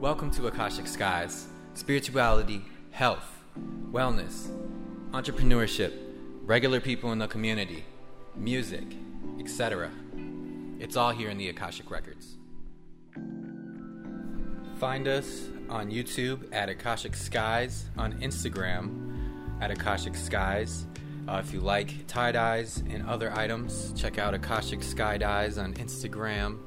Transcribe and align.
Welcome 0.00 0.30
to 0.34 0.46
Akashic 0.46 0.86
Skies. 0.86 1.48
Spirituality, 1.74 2.64
health, 2.92 3.42
wellness, 3.90 4.46
entrepreneurship, 5.10 5.92
regular 6.44 6.80
people 6.80 7.10
in 7.10 7.18
the 7.18 7.26
community, 7.26 7.84
music, 8.36 8.84
etc. 9.40 9.90
It's 10.78 10.96
all 10.96 11.10
here 11.10 11.30
in 11.30 11.36
the 11.36 11.48
Akashic 11.48 11.90
Records. 11.90 12.36
Find 14.78 15.08
us 15.08 15.48
on 15.68 15.90
YouTube 15.90 16.48
at 16.52 16.68
Akashic 16.68 17.16
Skies, 17.16 17.86
on 17.96 18.12
Instagram 18.20 19.18
at 19.60 19.72
Akashic 19.72 20.14
Skies. 20.14 20.86
Uh, 21.26 21.42
if 21.44 21.52
you 21.52 21.58
like 21.58 22.06
tie 22.06 22.30
dyes 22.30 22.84
and 22.88 23.04
other 23.08 23.32
items, 23.32 23.92
check 23.96 24.16
out 24.16 24.32
Akashic 24.32 24.84
Sky 24.84 25.18
Dyes 25.18 25.58
on 25.58 25.74
Instagram. 25.74 26.60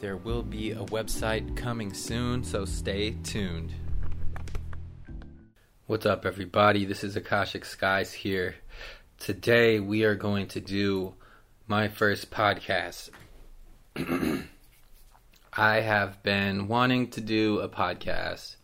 There 0.00 0.16
will 0.16 0.42
be 0.42 0.70
a 0.70 0.82
website 0.86 1.58
coming 1.58 1.92
soon, 1.92 2.42
so 2.42 2.64
stay 2.64 3.10
tuned. 3.22 3.74
What's 5.88 6.06
up, 6.06 6.24
everybody? 6.24 6.86
This 6.86 7.04
is 7.04 7.16
Akashic 7.16 7.66
Skies 7.66 8.10
here. 8.10 8.54
Today, 9.18 9.78
we 9.78 10.04
are 10.04 10.14
going 10.14 10.46
to 10.48 10.60
do 10.60 11.16
my 11.66 11.88
first 11.88 12.30
podcast. 12.30 13.10
I 15.52 15.80
have 15.80 16.22
been 16.22 16.66
wanting 16.66 17.10
to 17.10 17.20
do 17.20 17.58
a 17.58 17.68
podcast 17.68 18.56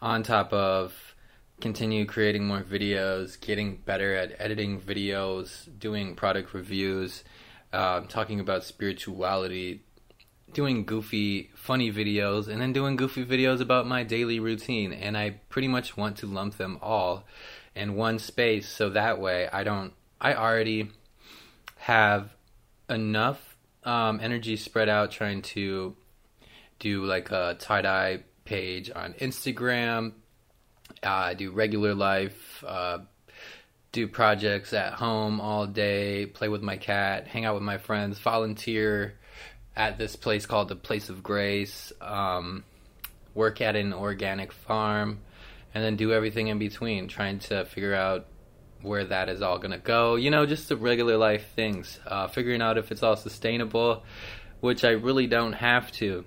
on 0.00 0.22
top 0.22 0.50
of 0.50 1.14
continue 1.60 2.06
creating 2.06 2.46
more 2.46 2.62
videos, 2.62 3.38
getting 3.38 3.76
better 3.76 4.14
at 4.14 4.34
editing 4.38 4.80
videos, 4.80 5.68
doing 5.78 6.14
product 6.14 6.54
reviews, 6.54 7.22
uh, 7.70 8.00
talking 8.08 8.40
about 8.40 8.64
spirituality, 8.64 9.82
doing 10.52 10.84
goofy, 10.84 11.50
funny 11.54 11.92
videos, 11.92 12.48
and 12.48 12.60
then 12.60 12.72
doing 12.72 12.96
goofy 12.96 13.24
videos 13.24 13.60
about 13.60 13.86
my 13.86 14.02
daily 14.02 14.40
routine. 14.40 14.92
And 14.92 15.16
I 15.16 15.40
pretty 15.48 15.68
much 15.68 15.96
want 15.96 16.16
to 16.18 16.26
lump 16.26 16.56
them 16.56 16.78
all 16.82 17.24
in 17.74 17.94
one 17.94 18.18
space 18.18 18.68
so 18.68 18.90
that 18.90 19.20
way 19.20 19.48
I 19.52 19.64
don't, 19.64 19.92
I 20.20 20.34
already 20.34 20.90
have 21.76 22.34
enough 22.88 23.56
um, 23.84 24.20
energy 24.20 24.56
spread 24.56 24.88
out 24.88 25.10
trying 25.10 25.42
to 25.42 25.96
do 26.78 27.04
like 27.04 27.30
a 27.30 27.56
tie 27.58 27.82
dye 27.82 28.20
page 28.44 28.90
on 28.94 29.14
Instagram. 29.14 30.12
Uh, 31.02 31.08
I 31.08 31.34
do 31.34 31.52
regular 31.52 31.94
life, 31.94 32.64
uh, 32.66 32.98
do 33.92 34.08
projects 34.08 34.72
at 34.72 34.94
home 34.94 35.40
all 35.40 35.66
day, 35.66 36.26
play 36.26 36.48
with 36.48 36.62
my 36.62 36.76
cat, 36.76 37.26
hang 37.28 37.44
out 37.44 37.54
with 37.54 37.62
my 37.62 37.78
friends, 37.78 38.18
volunteer 38.18 39.14
at 39.80 39.96
this 39.96 40.14
place 40.14 40.44
called 40.44 40.68
the 40.68 40.76
Place 40.76 41.08
of 41.08 41.22
Grace, 41.22 41.90
um, 42.02 42.64
work 43.34 43.62
at 43.62 43.76
an 43.76 43.94
organic 43.94 44.52
farm, 44.52 45.20
and 45.72 45.82
then 45.82 45.96
do 45.96 46.12
everything 46.12 46.48
in 46.48 46.58
between, 46.58 47.08
trying 47.08 47.38
to 47.38 47.64
figure 47.64 47.94
out 47.94 48.26
where 48.82 49.06
that 49.06 49.30
is 49.30 49.40
all 49.40 49.58
going 49.58 49.70
to 49.70 49.78
go. 49.78 50.16
You 50.16 50.30
know, 50.30 50.44
just 50.44 50.68
the 50.68 50.76
regular 50.76 51.16
life 51.16 51.46
things, 51.56 51.98
uh, 52.06 52.28
figuring 52.28 52.60
out 52.60 52.76
if 52.76 52.92
it's 52.92 53.02
all 53.02 53.16
sustainable, 53.16 54.04
which 54.60 54.84
I 54.84 54.90
really 54.90 55.26
don't 55.26 55.54
have 55.54 55.90
to. 55.92 56.26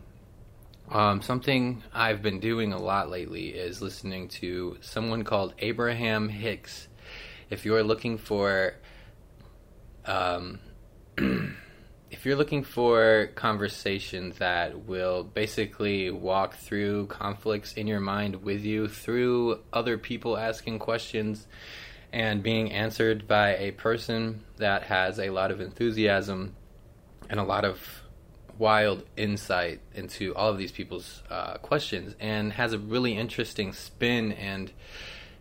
Um, 0.90 1.22
something 1.22 1.84
I've 1.94 2.24
been 2.24 2.40
doing 2.40 2.74
a 2.74 2.80
lot 2.80 3.12
lately 3.12 3.50
is 3.50 3.84
listening 3.84 4.30
to 4.30 4.78
someone 4.82 5.24
called 5.24 5.54
Abraham 5.60 6.28
Hicks. 6.28 6.88
If 7.52 7.66
you're 7.66 7.84
looking 7.84 8.18
for, 8.18 8.74
um, 10.08 10.60
if 12.14 12.28
you're 12.28 12.36
looking 12.36 12.64
for 12.64 13.32
conversations 13.34 14.38
that 14.38 14.86
will 14.86 15.24
basically 15.24 16.12
walk 16.12 16.56
through 16.56 17.08
conflicts 17.08 17.74
in 17.74 17.88
your 17.88 18.00
mind 18.00 18.44
with 18.44 18.64
you 18.64 18.88
through 18.88 19.60
other 19.74 19.98
people 19.98 20.38
asking 20.38 20.78
questions 20.78 21.48
and 22.12 22.44
being 22.44 22.72
answered 22.72 23.28
by 23.28 23.58
a 23.58 23.72
person 23.72 24.44
that 24.58 24.84
has 24.84 25.18
a 25.18 25.32
lot 25.32 25.50
of 25.50 25.60
enthusiasm 25.60 26.56
and 27.32 27.40
a 27.40 27.44
lot 27.44 27.66
of 27.66 27.82
wild 28.60 29.04
insight 29.18 29.82
into 29.96 30.36
all 30.36 30.52
of 30.52 30.60
these 30.60 30.72
people's 30.72 31.24
uh, 31.32 31.58
questions 31.58 32.14
and 32.20 32.54
has 32.54 32.74
a 32.74 32.78
really 32.78 33.18
interesting 33.18 33.74
spin 33.74 34.32
and 34.34 34.72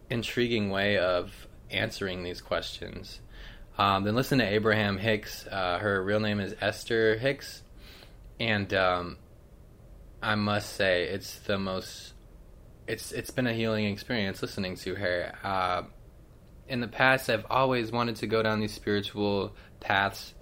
intriguing 0.08 0.70
way 0.70 0.96
of 0.96 1.46
answering 1.70 2.22
these 2.22 2.40
questions. 2.40 3.20
Um, 3.78 4.04
then 4.04 4.14
listen 4.14 4.38
to 4.38 4.44
Abraham 4.44 4.98
Hicks. 4.98 5.46
Uh, 5.46 5.78
her 5.78 6.02
real 6.02 6.20
name 6.20 6.40
is 6.40 6.54
Esther 6.60 7.16
Hicks, 7.16 7.62
and 8.38 8.72
um, 8.74 9.16
I 10.22 10.34
must 10.34 10.74
say 10.74 11.04
it's 11.04 11.38
the 11.40 11.58
most. 11.58 12.12
It's 12.86 13.12
it's 13.12 13.30
been 13.30 13.46
a 13.46 13.54
healing 13.54 13.86
experience 13.86 14.42
listening 14.42 14.76
to 14.76 14.94
her. 14.96 15.32
Uh, 15.42 15.82
in 16.68 16.80
the 16.80 16.88
past, 16.88 17.30
I've 17.30 17.46
always 17.48 17.90
wanted 17.90 18.16
to 18.16 18.26
go 18.26 18.42
down 18.42 18.60
these 18.60 18.72
spiritual 18.72 19.54
paths 19.80 20.34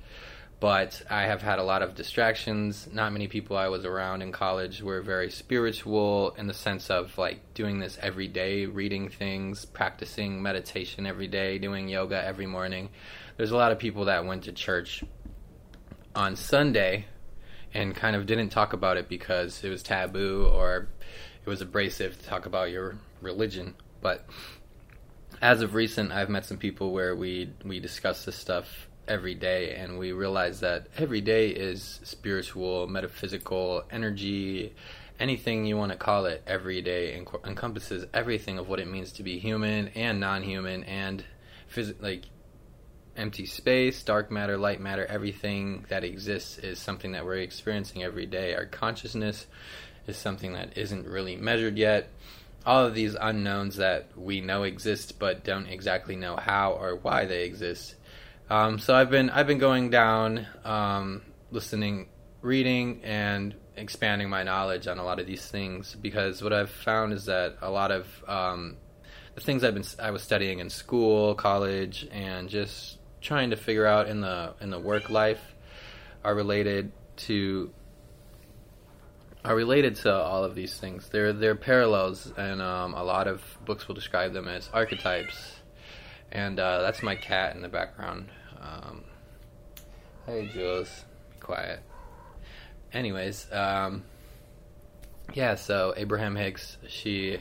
but 0.60 1.00
I 1.08 1.22
have 1.22 1.40
had 1.40 1.58
a 1.58 1.62
lot 1.62 1.80
of 1.80 1.94
distractions. 1.94 2.86
Not 2.92 3.12
many 3.12 3.28
people 3.28 3.56
I 3.56 3.68
was 3.68 3.86
around 3.86 4.20
in 4.20 4.30
college 4.30 4.82
were 4.82 5.00
very 5.00 5.30
spiritual 5.30 6.34
in 6.36 6.46
the 6.46 6.54
sense 6.54 6.90
of 6.90 7.16
like 7.16 7.54
doing 7.54 7.80
this 7.80 7.98
every 8.02 8.28
day, 8.28 8.66
reading 8.66 9.08
things, 9.08 9.64
practicing 9.64 10.42
meditation 10.42 11.06
every 11.06 11.28
day, 11.28 11.56
doing 11.58 11.88
yoga 11.88 12.22
every 12.22 12.46
morning. 12.46 12.90
There's 13.38 13.52
a 13.52 13.56
lot 13.56 13.72
of 13.72 13.78
people 13.78 14.04
that 14.04 14.26
went 14.26 14.44
to 14.44 14.52
church 14.52 15.02
on 16.14 16.36
Sunday 16.36 17.06
and 17.72 17.96
kind 17.96 18.14
of 18.14 18.26
didn't 18.26 18.50
talk 18.50 18.74
about 18.74 18.98
it 18.98 19.08
because 19.08 19.64
it 19.64 19.70
was 19.70 19.82
taboo 19.82 20.46
or 20.52 20.88
it 21.42 21.48
was 21.48 21.62
abrasive 21.62 22.18
to 22.18 22.26
talk 22.26 22.44
about 22.44 22.70
your 22.70 22.98
religion. 23.22 23.74
But 24.02 24.26
as 25.40 25.62
of 25.62 25.72
recent, 25.72 26.12
I've 26.12 26.28
met 26.28 26.44
some 26.44 26.58
people 26.58 26.92
where 26.92 27.16
we 27.16 27.50
we 27.64 27.80
discuss 27.80 28.26
this 28.26 28.36
stuff 28.36 28.89
every 29.10 29.34
day, 29.34 29.74
and 29.74 29.98
we 29.98 30.12
realize 30.12 30.60
that 30.60 30.86
every 30.96 31.20
day 31.20 31.48
is 31.48 31.98
spiritual, 32.04 32.86
metaphysical, 32.86 33.82
energy, 33.90 34.72
anything 35.18 35.66
you 35.66 35.76
want 35.76 35.90
to 35.90 35.98
call 35.98 36.26
it. 36.26 36.42
Every 36.46 36.80
day 36.80 37.20
enc- 37.20 37.46
encompasses 37.46 38.06
everything 38.14 38.58
of 38.58 38.68
what 38.68 38.78
it 38.78 38.86
means 38.86 39.12
to 39.14 39.24
be 39.24 39.38
human 39.40 39.88
and 39.88 40.20
non-human, 40.20 40.84
and 40.84 41.24
phys- 41.74 42.00
like 42.00 42.26
empty 43.16 43.46
space, 43.46 44.00
dark 44.04 44.30
matter, 44.30 44.56
light 44.56 44.80
matter, 44.80 45.04
everything 45.06 45.84
that 45.88 46.04
exists 46.04 46.58
is 46.58 46.78
something 46.78 47.10
that 47.12 47.24
we're 47.24 47.38
experiencing 47.38 48.04
every 48.04 48.26
day. 48.26 48.54
Our 48.54 48.64
consciousness 48.64 49.46
is 50.06 50.16
something 50.16 50.52
that 50.52 50.78
isn't 50.78 51.06
really 51.06 51.36
measured 51.36 51.76
yet. 51.76 52.08
All 52.64 52.86
of 52.86 52.94
these 52.94 53.16
unknowns 53.20 53.76
that 53.76 54.16
we 54.16 54.40
know 54.40 54.62
exist 54.62 55.18
but 55.18 55.44
don't 55.44 55.66
exactly 55.66 56.14
know 56.14 56.36
how 56.36 56.72
or 56.72 56.94
why 56.94 57.24
they 57.24 57.44
exist 57.44 57.96
um, 58.50 58.78
so 58.78 58.94
I've 58.94 59.10
been 59.10 59.30
I've 59.30 59.46
been 59.46 59.58
going 59.58 59.90
down, 59.90 60.46
um, 60.64 61.22
listening, 61.50 62.08
reading, 62.42 63.00
and 63.04 63.54
expanding 63.76 64.28
my 64.28 64.42
knowledge 64.42 64.86
on 64.88 64.98
a 64.98 65.04
lot 65.04 65.20
of 65.20 65.26
these 65.26 65.46
things 65.46 65.96
because 66.00 66.42
what 66.42 66.52
I've 66.52 66.70
found 66.70 67.12
is 67.12 67.26
that 67.26 67.56
a 67.62 67.70
lot 67.70 67.90
of 67.90 68.06
um, 68.26 68.76
the 69.34 69.40
things 69.40 69.62
I've 69.62 69.74
been 69.74 69.84
I 70.00 70.10
was 70.10 70.22
studying 70.22 70.58
in 70.58 70.68
school, 70.68 71.34
college, 71.34 72.08
and 72.10 72.48
just 72.48 72.98
trying 73.20 73.50
to 73.50 73.56
figure 73.56 73.86
out 73.86 74.08
in 74.08 74.20
the 74.20 74.54
in 74.60 74.70
the 74.70 74.80
work 74.80 75.10
life 75.10 75.40
are 76.24 76.34
related 76.34 76.92
to 77.16 77.72
are 79.44 79.54
related 79.54 79.96
to 79.96 80.12
all 80.12 80.44
of 80.44 80.54
these 80.54 80.76
things. 80.76 81.08
They're 81.08 81.32
they're 81.32 81.54
parallels, 81.54 82.32
and 82.36 82.60
um, 82.60 82.94
a 82.94 83.04
lot 83.04 83.28
of 83.28 83.42
books 83.64 83.88
will 83.88 83.94
describe 83.94 84.32
them 84.32 84.48
as 84.48 84.68
archetypes. 84.72 85.56
And 86.32 86.60
uh, 86.60 86.82
that's 86.82 87.02
my 87.02 87.16
cat 87.16 87.56
in 87.56 87.62
the 87.62 87.68
background. 87.68 88.28
Um, 88.60 89.04
hey, 90.26 90.48
Jules, 90.52 91.04
be 91.30 91.38
quiet. 91.40 91.80
Anyways, 92.92 93.50
um, 93.52 94.04
yeah. 95.34 95.54
So 95.54 95.94
Abraham 95.96 96.36
Hicks, 96.36 96.76
she 96.88 97.38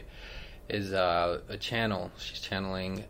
is 0.69 0.94
uh, 0.94 1.42
a 1.50 1.57
channel. 1.57 2.12
She's 2.18 2.39
channeling 2.39 3.04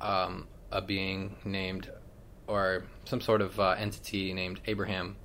um, 0.00 0.46
a 0.70 0.80
being 0.80 1.36
named, 1.44 1.90
or 2.46 2.84
some 3.04 3.20
sort 3.20 3.42
of 3.42 3.58
uh, 3.58 3.74
entity 3.78 4.32
named 4.32 4.60
Abraham. 4.66 5.16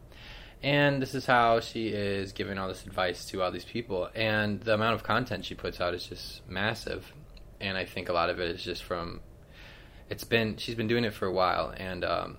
And 0.64 1.00
this 1.02 1.14
is 1.14 1.28
how 1.28 1.60
she 1.60 1.90
is 1.90 2.32
giving 2.32 2.58
all 2.58 2.68
this 2.68 2.86
advice 2.86 3.26
to 3.26 3.44
all 3.44 3.52
these 3.52 3.66
people. 3.66 4.10
And 4.16 4.60
the 4.62 4.74
amount 4.74 4.96
of 4.96 5.04
content 5.04 5.46
she 5.46 5.54
puts 5.54 5.80
out 5.80 5.94
is 5.94 6.08
just 6.08 6.48
massive. 6.50 7.14
And 7.62 7.78
I 7.78 7.86
think 7.86 8.10
a 8.10 8.14
lot 8.14 8.32
of 8.32 8.40
it 8.40 8.50
is 8.50 8.64
just 8.64 8.84
from 8.84 9.22
it's 10.10 10.24
been 10.24 10.58
she's 10.58 10.76
been 10.76 10.88
doing 10.88 11.04
it 11.04 11.14
for 11.14 11.26
a 11.26 11.32
while, 11.32 11.74
and 11.76 12.04
um, 12.04 12.38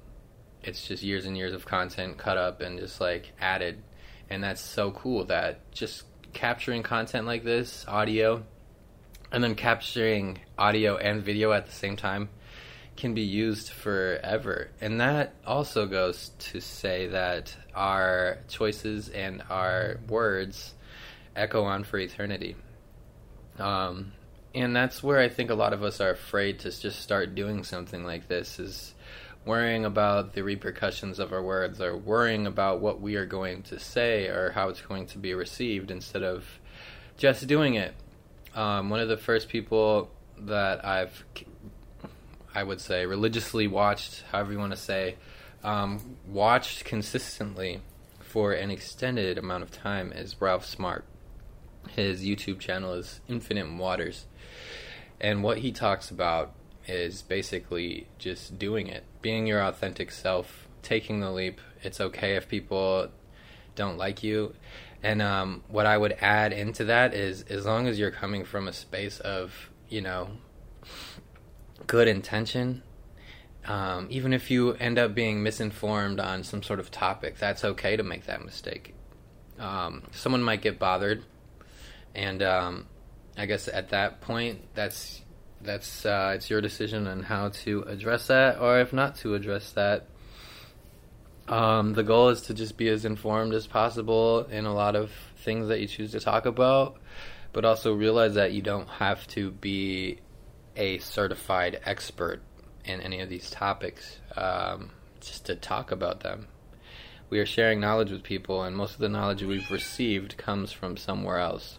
it's 0.63 0.87
just 0.87 1.03
years 1.03 1.27
and 1.27 1.37
years 1.37 1.53
of 1.53 1.67
content 1.67 2.19
cut 2.19 2.37
up 2.37 2.61
and 2.61 2.79
just 2.79 3.01
like 3.01 3.33
added, 3.41 3.83
and 4.31 4.43
that's 4.43 4.61
so 4.61 4.91
cool 4.93 5.25
that 5.27 5.71
just 5.73 6.05
capturing 6.33 6.83
content 6.83 7.27
like 7.27 7.45
this, 7.45 7.85
audio, 7.89 8.45
and 9.33 9.43
then 9.43 9.55
capturing 9.55 10.39
audio 10.59 10.97
and 10.97 11.23
video 11.23 11.53
at 11.53 11.67
the 11.67 11.73
same 11.73 11.97
time 11.97 12.29
can 12.97 13.15
be 13.15 13.23
used 13.23 13.71
forever. 13.71 14.71
And 14.81 15.01
that 15.01 15.35
also 15.47 15.87
goes 15.87 16.31
to 16.39 16.61
say 16.61 17.09
that 17.09 17.55
our 17.75 18.39
choices 18.49 19.11
and 19.11 19.43
our 19.51 19.99
words 20.09 20.75
echo 21.35 21.65
on 21.65 21.85
for 21.85 21.99
eternity. 21.99 22.57
Um, 23.59 24.13
and 24.57 24.75
that's 24.75 25.03
where 25.03 25.19
I 25.19 25.29
think 25.29 25.51
a 25.51 25.55
lot 25.55 25.75
of 25.75 25.83
us 25.83 26.01
are 26.01 26.11
afraid 26.11 26.61
to 26.61 26.71
just 26.71 27.01
start 27.01 27.35
doing 27.35 27.63
something 27.63 28.05
like 28.05 28.27
this 28.27 28.59
is 28.59 28.95
worrying 29.45 29.85
about 29.85 30.33
the 30.33 30.43
repercussions 30.43 31.19
of 31.19 31.33
our 31.33 31.43
words 31.43 31.79
or 31.79 31.95
worrying 31.95 32.47
about 32.47 32.81
what 32.81 33.01
we 33.01 33.17
are 33.17 33.27
going 33.27 33.63
to 33.65 33.79
say 33.79 34.29
or 34.29 34.53
how 34.53 34.71
it's 34.71 34.81
going 34.81 35.07
to 35.07 35.19
be 35.19 35.35
received 35.35 35.91
instead 35.91 36.23
of 36.23 36.45
just 37.19 37.47
doing 37.47 37.75
it. 37.75 37.95
Um, 38.55 38.89
one 38.89 38.99
of 39.01 39.09
the 39.09 39.19
first 39.19 39.51
people 39.51 40.11
that 40.39 40.85
I've, 40.85 41.25
I 42.55 42.63
would 42.63 42.81
say, 42.81 43.05
religiously 43.05 43.67
watched, 43.67 44.25
however 44.33 44.53
you 44.53 44.59
want 44.59 44.73
to 44.73 44.79
say, 44.79 45.17
um, 45.65 46.17
watched 46.27 46.87
consistently 46.87 47.83
for 48.21 48.53
an 48.53 48.71
extended 48.71 49.37
amount 49.37 49.65
of 49.65 49.71
time 49.71 50.13
is 50.13 50.41
Ralph 50.41 50.65
Smart. 50.65 51.05
His 51.91 52.25
YouTube 52.25 52.59
channel 52.59 52.95
is 52.95 53.21
Infinite 53.29 53.71
Waters. 53.71 54.25
And 55.21 55.43
what 55.43 55.59
he 55.59 55.73
talks 55.73 56.11
about 56.11 56.53
is 56.87 57.23
basically 57.23 58.07
just 58.19 58.59
doing 58.59 58.87
it, 58.87 59.05
being 59.23 59.47
your 59.47 59.63
authentic 59.63 60.11
self, 60.11 60.69
taking 60.83 61.21
the 61.21 61.31
leap. 61.31 61.61
It's 61.83 62.01
okay 62.01 62.37
if 62.37 62.49
people 62.49 63.09
don't 63.75 63.99
like 63.99 64.23
you. 64.23 64.55
And 65.03 65.23
um, 65.23 65.63
what 65.69 65.87
I 65.87 65.99
would 65.99 66.17
add 66.21 66.53
into 66.53 66.85
that 66.85 67.15
is 67.15 67.43
as 67.43 67.67
long 67.67 67.87
as 67.87 67.99
you're 67.99 68.11
coming 68.11 68.45
from 68.45 68.67
a 68.69 68.73
space 68.73 69.21
of, 69.21 69.71
you 69.89 70.01
know, 70.01 70.31
good 71.87 72.09
intention, 72.09 72.83
um, 73.67 74.07
even 74.11 74.33
if 74.33 74.51
you 74.51 74.75
end 74.75 74.99
up 74.99 75.15
being 75.15 75.43
misinformed 75.43 76.21
on 76.21 76.45
some 76.45 76.63
sort 76.63 76.81
of 76.81 76.91
topic, 76.91 77.39
that's 77.39 77.65
okay 77.65 77.97
to 77.97 78.03
make 78.03 78.27
that 78.27 78.45
mistake. 78.45 78.95
Um, 79.59 80.03
someone 80.13 80.43
might 80.43 80.63
get 80.63 80.79
bothered, 80.79 81.25
and 82.15 82.43
um, 82.43 82.87
I 83.37 83.47
guess 83.47 83.69
at 83.69 83.91
that 83.91 84.21
point, 84.21 84.61
that's 84.75 85.23
that's 85.61 86.07
uh, 86.07 86.33
it's 86.37 86.49
your 86.49 86.61
decision 86.61 87.07
on 87.07 87.23
how 87.23 87.51
to 87.51 87.83
address 87.83 88.29
that, 88.29 88.61
or 88.61 88.81
if 88.81 88.93
not 88.93 89.17
to 89.17 89.35
address 89.35 89.73
that. 89.73 90.07
Um, 91.49 91.93
the 91.93 92.03
goal 92.03 92.31
is 92.31 92.43
to 92.43 92.55
just 92.55 92.77
be 92.77 92.89
as 92.89 93.05
informed 93.05 93.55
as 93.55 93.69
possible 93.69 94.47
in 94.51 94.67
a 94.67 94.75
lot 94.75 94.97
of 94.97 95.13
things 95.39 95.69
that 95.69 95.81
you 95.81 95.87
choose 95.87 96.11
to 96.13 96.21
talk 96.21 96.45
about, 96.45 96.97
but 97.53 97.65
also 97.65 97.95
realize 97.95 98.35
that 98.35 98.53
you 98.53 98.63
don't 98.63 98.89
have 98.89 99.27
to 99.29 99.53
be 99.53 100.19
a 100.75 100.99
certified 100.99 101.81
expert 101.85 102.43
in 102.85 103.01
any 103.01 103.21
of 103.21 103.29
these 103.29 103.49
topics 103.51 104.19
um, 104.37 104.91
just 105.21 105.47
to 105.47 105.55
talk 105.55 105.93
about 105.93 106.21
them. 106.21 106.49
We 107.31 107.39
are 107.39 107.47
sharing 107.47 107.81
knowledge 107.81 108.11
with 108.11 108.23
people, 108.23 108.63
and 108.63 108.77
most 108.77 108.95
of 108.95 109.01
the 109.01 109.09
knowledge 109.09 109.43
we've 109.43 109.71
received 109.71 110.37
comes 110.37 110.73
from 110.73 110.97
somewhere 110.97 111.39
else. 111.39 111.79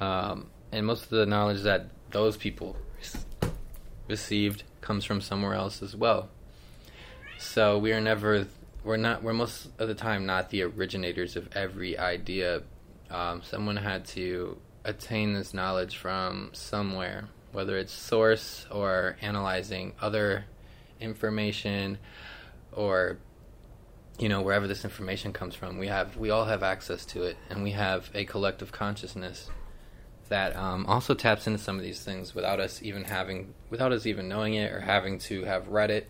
Um, 0.00 0.46
and 0.72 0.86
most 0.86 1.04
of 1.04 1.10
the 1.10 1.26
knowledge 1.26 1.62
that 1.62 1.86
those 2.10 2.36
people 2.36 2.76
received 4.08 4.64
comes 4.80 5.04
from 5.04 5.20
somewhere 5.20 5.54
else 5.54 5.82
as 5.82 5.94
well. 5.94 6.28
So 7.38 7.78
we 7.78 7.92
are 7.92 8.00
never, 8.00 8.46
we're 8.84 8.96
not, 8.96 9.22
we're 9.22 9.32
most 9.32 9.68
of 9.78 9.88
the 9.88 9.94
time 9.94 10.26
not 10.26 10.50
the 10.50 10.62
originators 10.62 11.36
of 11.36 11.48
every 11.54 11.98
idea. 11.98 12.62
Um, 13.10 13.42
someone 13.42 13.76
had 13.76 14.04
to 14.06 14.58
attain 14.84 15.34
this 15.34 15.52
knowledge 15.52 15.96
from 15.96 16.50
somewhere, 16.52 17.28
whether 17.52 17.76
it's 17.76 17.92
source 17.92 18.66
or 18.70 19.16
analyzing 19.20 19.94
other 20.00 20.44
information 21.00 21.98
or 22.72 23.18
you 24.18 24.28
know 24.28 24.42
wherever 24.42 24.66
this 24.66 24.84
information 24.84 25.32
comes 25.32 25.54
from 25.54 25.78
we 25.78 25.86
have 25.86 26.16
we 26.18 26.28
all 26.28 26.44
have 26.44 26.62
access 26.62 27.06
to 27.06 27.22
it 27.22 27.38
and 27.48 27.62
we 27.62 27.70
have 27.70 28.10
a 28.12 28.24
collective 28.26 28.70
consciousness 28.70 29.48
that 30.30 30.56
um, 30.56 30.86
also 30.86 31.12
taps 31.12 31.46
into 31.46 31.58
some 31.58 31.76
of 31.76 31.82
these 31.82 32.02
things 32.02 32.34
without 32.34 32.60
us 32.60 32.82
even 32.82 33.04
having, 33.04 33.52
without 33.68 33.92
us 33.92 34.06
even 34.06 34.28
knowing 34.28 34.54
it 34.54 34.72
or 34.72 34.80
having 34.80 35.18
to 35.18 35.44
have 35.44 35.68
read 35.68 35.90
it. 35.90 36.08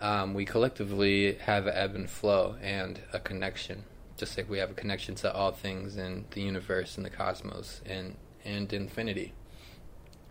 Um, 0.00 0.34
we 0.34 0.44
collectively 0.44 1.34
have 1.34 1.66
an 1.68 1.74
ebb 1.74 1.94
and 1.94 2.10
flow 2.10 2.56
and 2.60 3.00
a 3.12 3.20
connection, 3.20 3.84
just 4.16 4.36
like 4.36 4.50
we 4.50 4.58
have 4.58 4.70
a 4.70 4.74
connection 4.74 5.14
to 5.16 5.32
all 5.32 5.52
things 5.52 5.96
in 5.96 6.24
the 6.32 6.42
universe 6.42 6.96
and 6.96 7.06
the 7.06 7.10
cosmos 7.10 7.80
and 7.86 8.16
and 8.44 8.72
infinity 8.72 9.32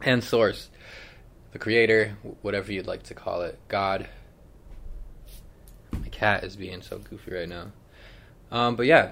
and 0.01 0.21
source, 0.21 0.69
the 1.53 1.59
creator, 1.59 2.17
whatever 2.41 2.73
you'd 2.73 2.87
like 2.87 3.03
to 3.03 3.13
call 3.13 3.41
it, 3.41 3.57
God. 3.69 4.09
My 5.93 6.09
cat 6.09 6.43
is 6.43 6.57
being 6.57 6.81
so 6.81 6.99
goofy 6.99 7.33
right 7.33 7.47
now. 7.47 7.71
Um, 8.51 8.75
but 8.75 8.85
yeah, 8.85 9.11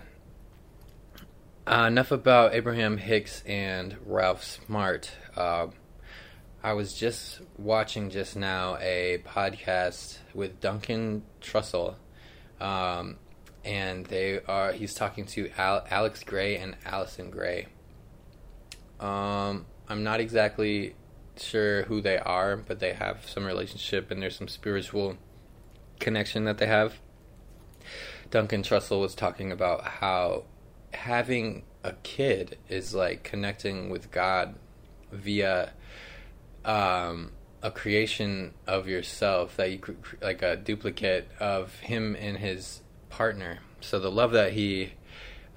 uh, 1.69 1.85
enough 1.85 2.11
about 2.11 2.55
Abraham 2.55 2.97
Hicks 2.97 3.43
and 3.45 3.95
Ralph 4.03 4.43
Smart. 4.43 5.11
Uh, 5.35 5.67
I 6.63 6.73
was 6.73 6.95
just 6.95 7.41
watching 7.59 8.09
just 8.09 8.35
now 8.35 8.77
a 8.81 9.21
podcast 9.23 10.17
with 10.33 10.59
Duncan 10.59 11.21
Trussell, 11.41 11.93
um, 12.59 13.17
and 13.63 14.03
they 14.07 14.41
are 14.47 14.71
he's 14.71 14.95
talking 14.95 15.27
to 15.27 15.51
Al- 15.59 15.85
Alex 15.91 16.23
Grey 16.23 16.57
and 16.57 16.75
Allison 16.85 17.29
Grey. 17.29 17.67
Um, 18.99 19.67
I'm 19.87 20.03
not 20.03 20.19
exactly 20.19 20.95
sure 21.37 21.83
who 21.83 22.01
they 22.01 22.17
are, 22.17 22.57
but 22.57 22.79
they 22.79 22.93
have 22.93 23.29
some 23.29 23.45
relationship 23.45 24.09
and 24.09 24.23
there's 24.23 24.35
some 24.35 24.47
spiritual 24.47 25.17
connection 25.99 26.45
that 26.45 26.57
they 26.57 26.65
have. 26.67 26.95
Duncan 28.31 28.63
Trussell 28.63 28.99
was 29.01 29.13
talking 29.13 29.51
about 29.51 29.83
how 29.83 30.45
having 30.93 31.63
a 31.83 31.93
kid 32.03 32.57
is 32.67 32.93
like 32.93 33.23
connecting 33.23 33.89
with 33.89 34.11
God 34.11 34.55
via 35.11 35.71
um, 36.65 37.31
a 37.61 37.71
creation 37.71 38.53
of 38.67 38.87
yourself 38.87 39.57
that 39.57 39.71
you 39.71 39.97
like 40.21 40.41
a 40.41 40.55
duplicate 40.55 41.29
of 41.39 41.79
him 41.79 42.15
and 42.19 42.37
his 42.37 42.81
partner. 43.09 43.59
So 43.81 43.99
the 43.99 44.11
love 44.11 44.31
that 44.31 44.53
he 44.53 44.93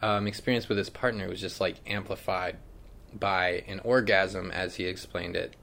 um, 0.01 0.27
experienced 0.27 0.69
with 0.69 0.79
his 0.79 0.91
partner 0.91 1.29
was 1.29 1.41
just 1.41 1.61
like 1.61 1.77
amplified 1.87 2.57
by 3.13 3.65
an 3.69 3.81
orgasm, 3.81 4.51
as 4.51 4.77
he 4.77 4.85
explained 4.85 5.37
it. 5.37 5.55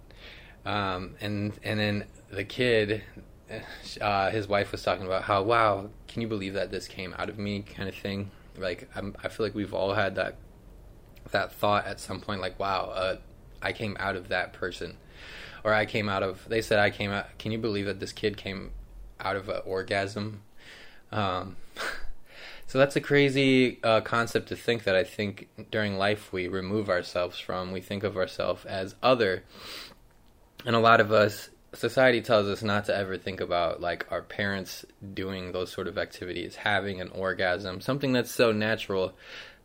Um, 0.66 1.16
and 1.22 1.54
and 1.64 1.80
then 1.80 2.06
the 2.30 2.44
kid, 2.44 3.04
uh, 4.02 4.30
his 4.30 4.48
wife 4.48 4.72
was 4.72 4.84
talking 4.84 5.06
about 5.06 5.24
how 5.24 5.42
wow, 5.42 5.90
can 6.08 6.22
you 6.22 6.28
believe 6.28 6.54
that 6.54 6.70
this 6.70 6.88
came 6.88 7.16
out 7.18 7.30
of 7.30 7.40
me, 7.40 7.62
kind 7.62 7.90
of 7.90 7.96
thing 7.96 8.32
like 8.58 8.90
I'm, 8.96 9.16
i 9.24 9.28
feel 9.28 9.46
like 9.46 9.56
we've 9.56 9.74
all 9.74 9.94
had 9.94 10.16
that 10.16 10.36
that 11.32 11.52
thought 11.52 11.86
at 11.86 12.00
some 12.00 12.20
point 12.20 12.42
like 12.42 12.60
wow 12.60 12.92
uh, 12.94 13.18
i 13.62 13.74
came 13.74 13.96
out 14.00 14.16
of 14.16 14.30
that 14.30 14.54
person. 14.54 14.98
Or 15.64 15.74
i 15.74 15.86
came 15.86 16.08
out 16.08 16.24
of 16.24 16.48
they 16.48 16.62
said 16.62 16.80
i 16.80 16.90
came 16.90 17.12
out 17.12 17.38
can 17.38 17.52
you 17.52 17.58
believe 17.58 17.86
that 17.86 18.00
this 18.00 18.14
kid 18.14 18.38
came 18.38 18.72
out 19.20 19.36
of 19.36 19.50
an 19.50 19.62
orgasm? 19.66 20.42
Um, 21.12 21.58
so 22.68 22.78
that's 22.78 22.96
a 22.96 23.02
crazy 23.02 23.80
uh, 23.84 24.00
concept 24.02 24.48
to 24.50 24.56
think 24.56 24.86
that 24.86 24.96
i 24.96 25.04
think 25.04 25.50
during 25.70 25.98
life 25.98 26.32
we 26.32 26.48
remove 26.48 26.90
ourselves 26.90 27.38
from 27.40 27.74
we 27.74 27.82
think 27.82 28.04
of 28.04 28.16
ourselves 28.16 28.66
as 28.66 28.96
other. 29.04 29.44
And 30.66 30.76
a 30.76 30.80
lot 30.80 31.00
of 31.02 31.12
us 31.12 31.50
society 31.74 32.22
tells 32.22 32.48
us 32.48 32.64
not 32.64 32.86
to 32.86 32.96
ever 32.96 33.18
think 33.18 33.42
about 33.42 33.82
like 33.82 34.06
our 34.12 34.22
parents 34.22 34.86
doing 35.14 35.52
those 35.52 35.72
sort 35.72 35.88
of 35.88 35.98
activities, 35.98 36.56
having 36.58 37.00
an 37.00 37.10
orgasm, 37.10 37.82
something 37.82 38.14
that's 38.14 38.32
so 38.32 38.52
natural. 38.52 39.14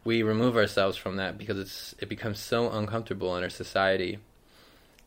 We 0.04 0.23
remove 0.23 0.56
ourselves 0.56 0.96
from 0.96 1.16
that 1.16 1.38
because 1.38 1.58
it's 1.58 1.94
it 1.99 2.08
becomes 2.08 2.38
so 2.38 2.70
uncomfortable 2.70 3.37
in 3.37 3.42
our 3.42 3.50
society 3.50 4.18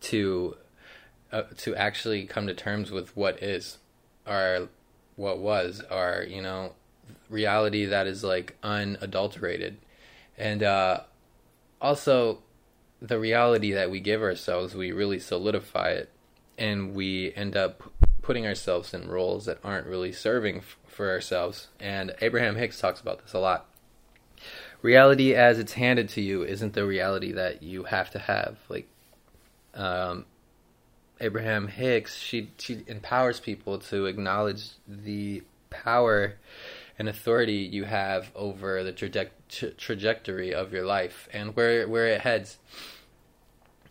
to 0.02 0.58
uh, 1.32 1.44
to 1.58 1.76
actually 1.76 2.26
come 2.26 2.48
to 2.48 2.54
terms 2.54 2.92
with 2.92 3.16
what 3.16 3.42
is 3.44 3.78
or 4.26 4.70
what 5.16 5.40
was 5.40 5.84
or 5.92 6.26
you 6.28 6.42
know 6.42 6.74
reality 7.30 7.86
that 7.86 8.08
is 8.08 8.24
like 8.24 8.56
unadulterated 8.64 9.78
and 10.38 10.64
uh, 10.64 11.00
also 11.82 12.40
the 13.02 13.20
reality 13.20 13.72
that 13.72 13.92
we 13.92 14.00
give 14.00 14.22
ourselves 14.22 14.74
we 14.74 14.92
really 14.92 15.20
solidify 15.20 15.90
it 15.90 16.10
and 16.58 16.94
we 16.96 17.34
end 17.36 17.56
up 17.56 17.84
putting 18.22 18.46
ourselves 18.46 18.94
in 18.94 19.08
roles 19.08 19.46
that 19.46 19.60
aren't 19.64 19.88
really 19.88 20.12
serving 20.12 20.58
f- 20.58 20.78
for 20.86 21.10
ourselves. 21.10 21.68
And 21.80 22.14
Abraham 22.22 22.56
Hicks 22.56 22.80
talks 22.80 23.00
about 23.00 23.22
this 23.22 23.34
a 23.34 23.40
lot. 23.40 23.68
Reality 24.82 25.34
as 25.34 25.60
it's 25.60 25.74
handed 25.74 26.10
to 26.10 26.22
you 26.22 26.44
isn't 26.44 26.74
the 26.74 26.86
reality 26.86 27.32
that 27.32 27.64
you 27.64 27.86
have 27.86 28.12
to 28.12 28.20
have. 28.20 28.58
Like 28.70 28.88
um, 29.74 30.26
Abraham 31.20 31.68
Hicks, 31.68 32.18
she 32.18 32.52
she 32.58 32.84
empowers 32.88 33.40
people 33.40 33.80
to 33.80 34.06
acknowledge 34.06 34.72
the 34.88 35.44
power 35.70 36.36
and 37.00 37.08
authority 37.08 37.54
you 37.72 37.86
have 37.86 38.32
over 38.36 38.84
the 38.84 38.94
traje- 38.94 39.30
tra- 39.50 39.72
trajectory 39.72 40.54
of 40.54 40.74
your 40.74 40.86
life 40.86 41.30
and 41.32 41.56
where 41.56 41.88
where 41.88 42.08
it 42.08 42.22
heads. 42.22 42.58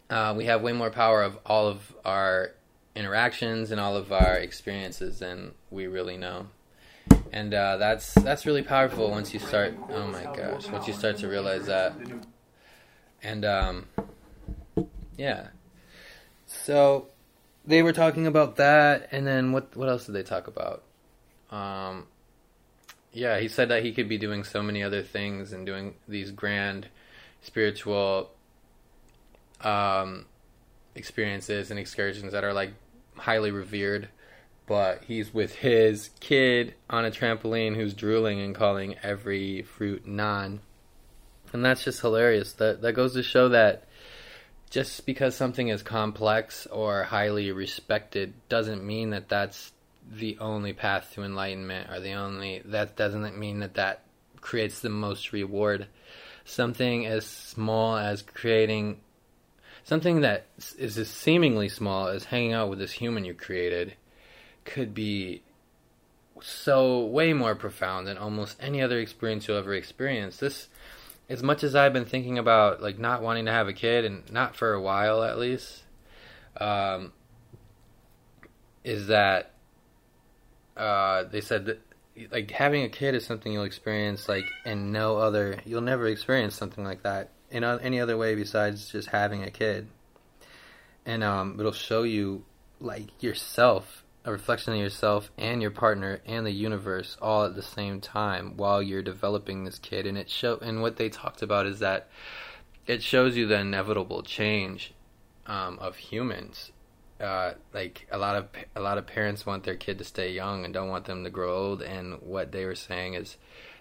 Uh, 0.08 0.34
we 0.36 0.44
have 0.44 0.62
way 0.62 0.72
more 0.72 0.90
power 0.90 1.22
of 1.22 1.38
all 1.44 1.66
of 1.68 1.94
our 2.04 2.52
interactions 2.94 3.70
and 3.70 3.80
all 3.80 3.96
of 3.96 4.12
our 4.12 4.36
experiences 4.36 5.18
than 5.18 5.52
we 5.70 5.86
really 5.86 6.16
know. 6.16 6.46
And 7.32 7.52
uh, 7.52 7.76
that's 7.76 8.14
that's 8.14 8.46
really 8.46 8.62
powerful 8.62 9.10
once 9.10 9.34
you 9.34 9.40
start. 9.40 9.74
Oh 9.90 10.06
my 10.06 10.24
gosh! 10.24 10.68
Once 10.68 10.86
you 10.86 10.94
start 10.94 11.18
to 11.18 11.28
realize 11.28 11.66
that, 11.66 11.94
and 13.22 13.44
um, 13.44 13.86
Yeah. 15.16 15.48
So 16.46 17.08
they 17.64 17.82
were 17.82 17.92
talking 17.92 18.26
about 18.26 18.56
that, 18.56 19.08
and 19.12 19.26
then 19.26 19.52
what? 19.52 19.76
What 19.76 19.88
else 19.88 20.06
did 20.06 20.12
they 20.12 20.22
talk 20.22 20.46
about? 20.46 20.82
Um, 21.50 22.06
yeah, 23.12 23.38
he 23.38 23.48
said 23.48 23.68
that 23.70 23.82
he 23.82 23.92
could 23.92 24.08
be 24.08 24.18
doing 24.18 24.44
so 24.44 24.62
many 24.62 24.82
other 24.82 25.02
things 25.02 25.52
and 25.52 25.66
doing 25.66 25.94
these 26.06 26.30
grand 26.30 26.88
spiritual 27.42 28.30
um, 29.60 30.26
experiences 30.94 31.70
and 31.70 31.78
excursions 31.78 32.32
that 32.32 32.44
are 32.44 32.52
like 32.52 32.72
highly 33.16 33.50
revered. 33.50 34.08
But 34.66 35.04
he's 35.04 35.32
with 35.32 35.54
his 35.54 36.10
kid 36.18 36.74
on 36.90 37.04
a 37.04 37.10
trampoline 37.10 37.76
who's 37.76 37.94
drooling 37.94 38.40
and 38.40 38.54
calling 38.54 38.96
every 39.02 39.62
fruit 39.62 40.06
non. 40.06 40.60
And 41.52 41.64
that's 41.64 41.84
just 41.84 42.00
hilarious. 42.00 42.52
That 42.54 42.82
that 42.82 42.94
goes 42.94 43.14
to 43.14 43.22
show 43.22 43.50
that 43.50 43.84
just 44.70 45.06
because 45.06 45.36
something 45.36 45.68
is 45.68 45.82
complex 45.82 46.66
or 46.66 47.04
highly 47.04 47.52
respected 47.52 48.34
doesn't 48.48 48.84
mean 48.84 49.10
that 49.10 49.28
that's 49.28 49.72
the 50.10 50.38
only 50.38 50.72
path 50.72 51.12
to 51.14 51.22
enlightenment 51.22 51.90
or 51.90 52.00
the 52.00 52.12
only 52.12 52.62
that 52.64 52.96
doesn't 52.96 53.38
mean 53.38 53.60
that 53.60 53.74
that 53.74 54.02
creates 54.40 54.80
the 54.80 54.88
most 54.88 55.32
reward 55.32 55.86
something 56.44 57.06
as 57.06 57.26
small 57.26 57.96
as 57.96 58.22
creating 58.22 59.00
something 59.86 60.20
that 60.20 60.46
is 60.78 60.98
as 60.98 61.08
seemingly 61.08 61.68
small 61.68 62.08
as 62.08 62.24
hanging 62.24 62.52
out 62.52 62.68
with 62.68 62.80
this 62.80 62.90
human 62.90 63.24
you 63.24 63.32
created 63.32 63.94
could 64.64 64.92
be 64.92 65.42
so 66.42 67.06
way 67.06 67.32
more 67.32 67.54
profound 67.54 68.04
than 68.04 68.18
almost 68.18 68.56
any 68.58 68.82
other 68.82 68.98
experience 68.98 69.46
you'll 69.46 69.56
ever 69.56 69.72
experience. 69.74 70.38
This 70.38 70.66
as 71.28 71.40
much 71.40 71.62
as 71.62 71.76
I've 71.76 71.92
been 71.92 72.04
thinking 72.04 72.36
about 72.36 72.82
like 72.82 72.98
not 72.98 73.22
wanting 73.22 73.46
to 73.46 73.52
have 73.52 73.68
a 73.68 73.72
kid 73.72 74.04
and 74.04 74.28
not 74.32 74.56
for 74.56 74.72
a 74.72 74.80
while 74.80 75.22
at 75.22 75.38
least 75.38 75.84
um, 76.60 77.12
is 78.82 79.06
that 79.06 79.52
uh, 80.76 81.24
they 81.30 81.40
said 81.40 81.66
that 81.66 81.80
like 82.32 82.50
having 82.50 82.82
a 82.82 82.88
kid 82.88 83.14
is 83.14 83.24
something 83.24 83.52
you'll 83.52 83.62
experience 83.62 84.28
like 84.28 84.46
in 84.64 84.90
no 84.90 85.18
other 85.18 85.60
you'll 85.64 85.80
never 85.80 86.08
experience 86.08 86.56
something 86.56 86.82
like 86.82 87.04
that 87.04 87.30
in 87.50 87.64
any 87.64 88.00
other 88.00 88.16
way 88.16 88.34
besides 88.34 88.90
just 88.90 89.08
having 89.08 89.42
a 89.42 89.50
kid. 89.50 89.88
And 91.04 91.22
um, 91.22 91.56
it'll 91.58 91.72
show 91.72 92.02
you 92.02 92.44
like 92.80 93.22
yourself 93.22 94.04
a 94.26 94.32
reflection 94.32 94.72
of 94.72 94.80
yourself 94.80 95.30
and 95.38 95.62
your 95.62 95.70
partner 95.70 96.20
and 96.26 96.44
the 96.44 96.50
universe 96.50 97.16
all 97.22 97.44
at 97.44 97.54
the 97.54 97.62
same 97.62 98.00
time 98.00 98.56
while 98.56 98.82
you're 98.82 99.02
developing 99.02 99.64
this 99.64 99.78
kid. 99.78 100.04
And 100.04 100.18
it 100.18 100.28
show 100.28 100.58
and 100.58 100.82
what 100.82 100.96
they 100.96 101.08
talked 101.08 101.42
about 101.42 101.66
is 101.66 101.78
that 101.78 102.08
it 102.86 103.02
shows 103.02 103.36
you 103.36 103.46
the 103.46 103.60
inevitable 103.60 104.22
change 104.22 104.92
um, 105.46 105.78
of 105.78 105.96
humans. 105.96 106.72
Uh, 107.20 107.54
like 107.72 108.06
a 108.10 108.18
lot 108.18 108.36
of 108.36 108.48
a 108.74 108.80
lot 108.80 108.98
of 108.98 109.06
parents 109.06 109.46
want 109.46 109.62
their 109.62 109.76
kid 109.76 109.96
to 109.98 110.04
stay 110.04 110.32
young 110.32 110.64
and 110.64 110.74
don't 110.74 110.90
want 110.90 111.04
them 111.04 111.22
to 111.22 111.30
grow 111.30 111.56
old. 111.56 111.82
And 111.82 112.20
what 112.20 112.50
they 112.50 112.64
were 112.64 112.74
saying 112.74 113.14
is, 113.14 113.36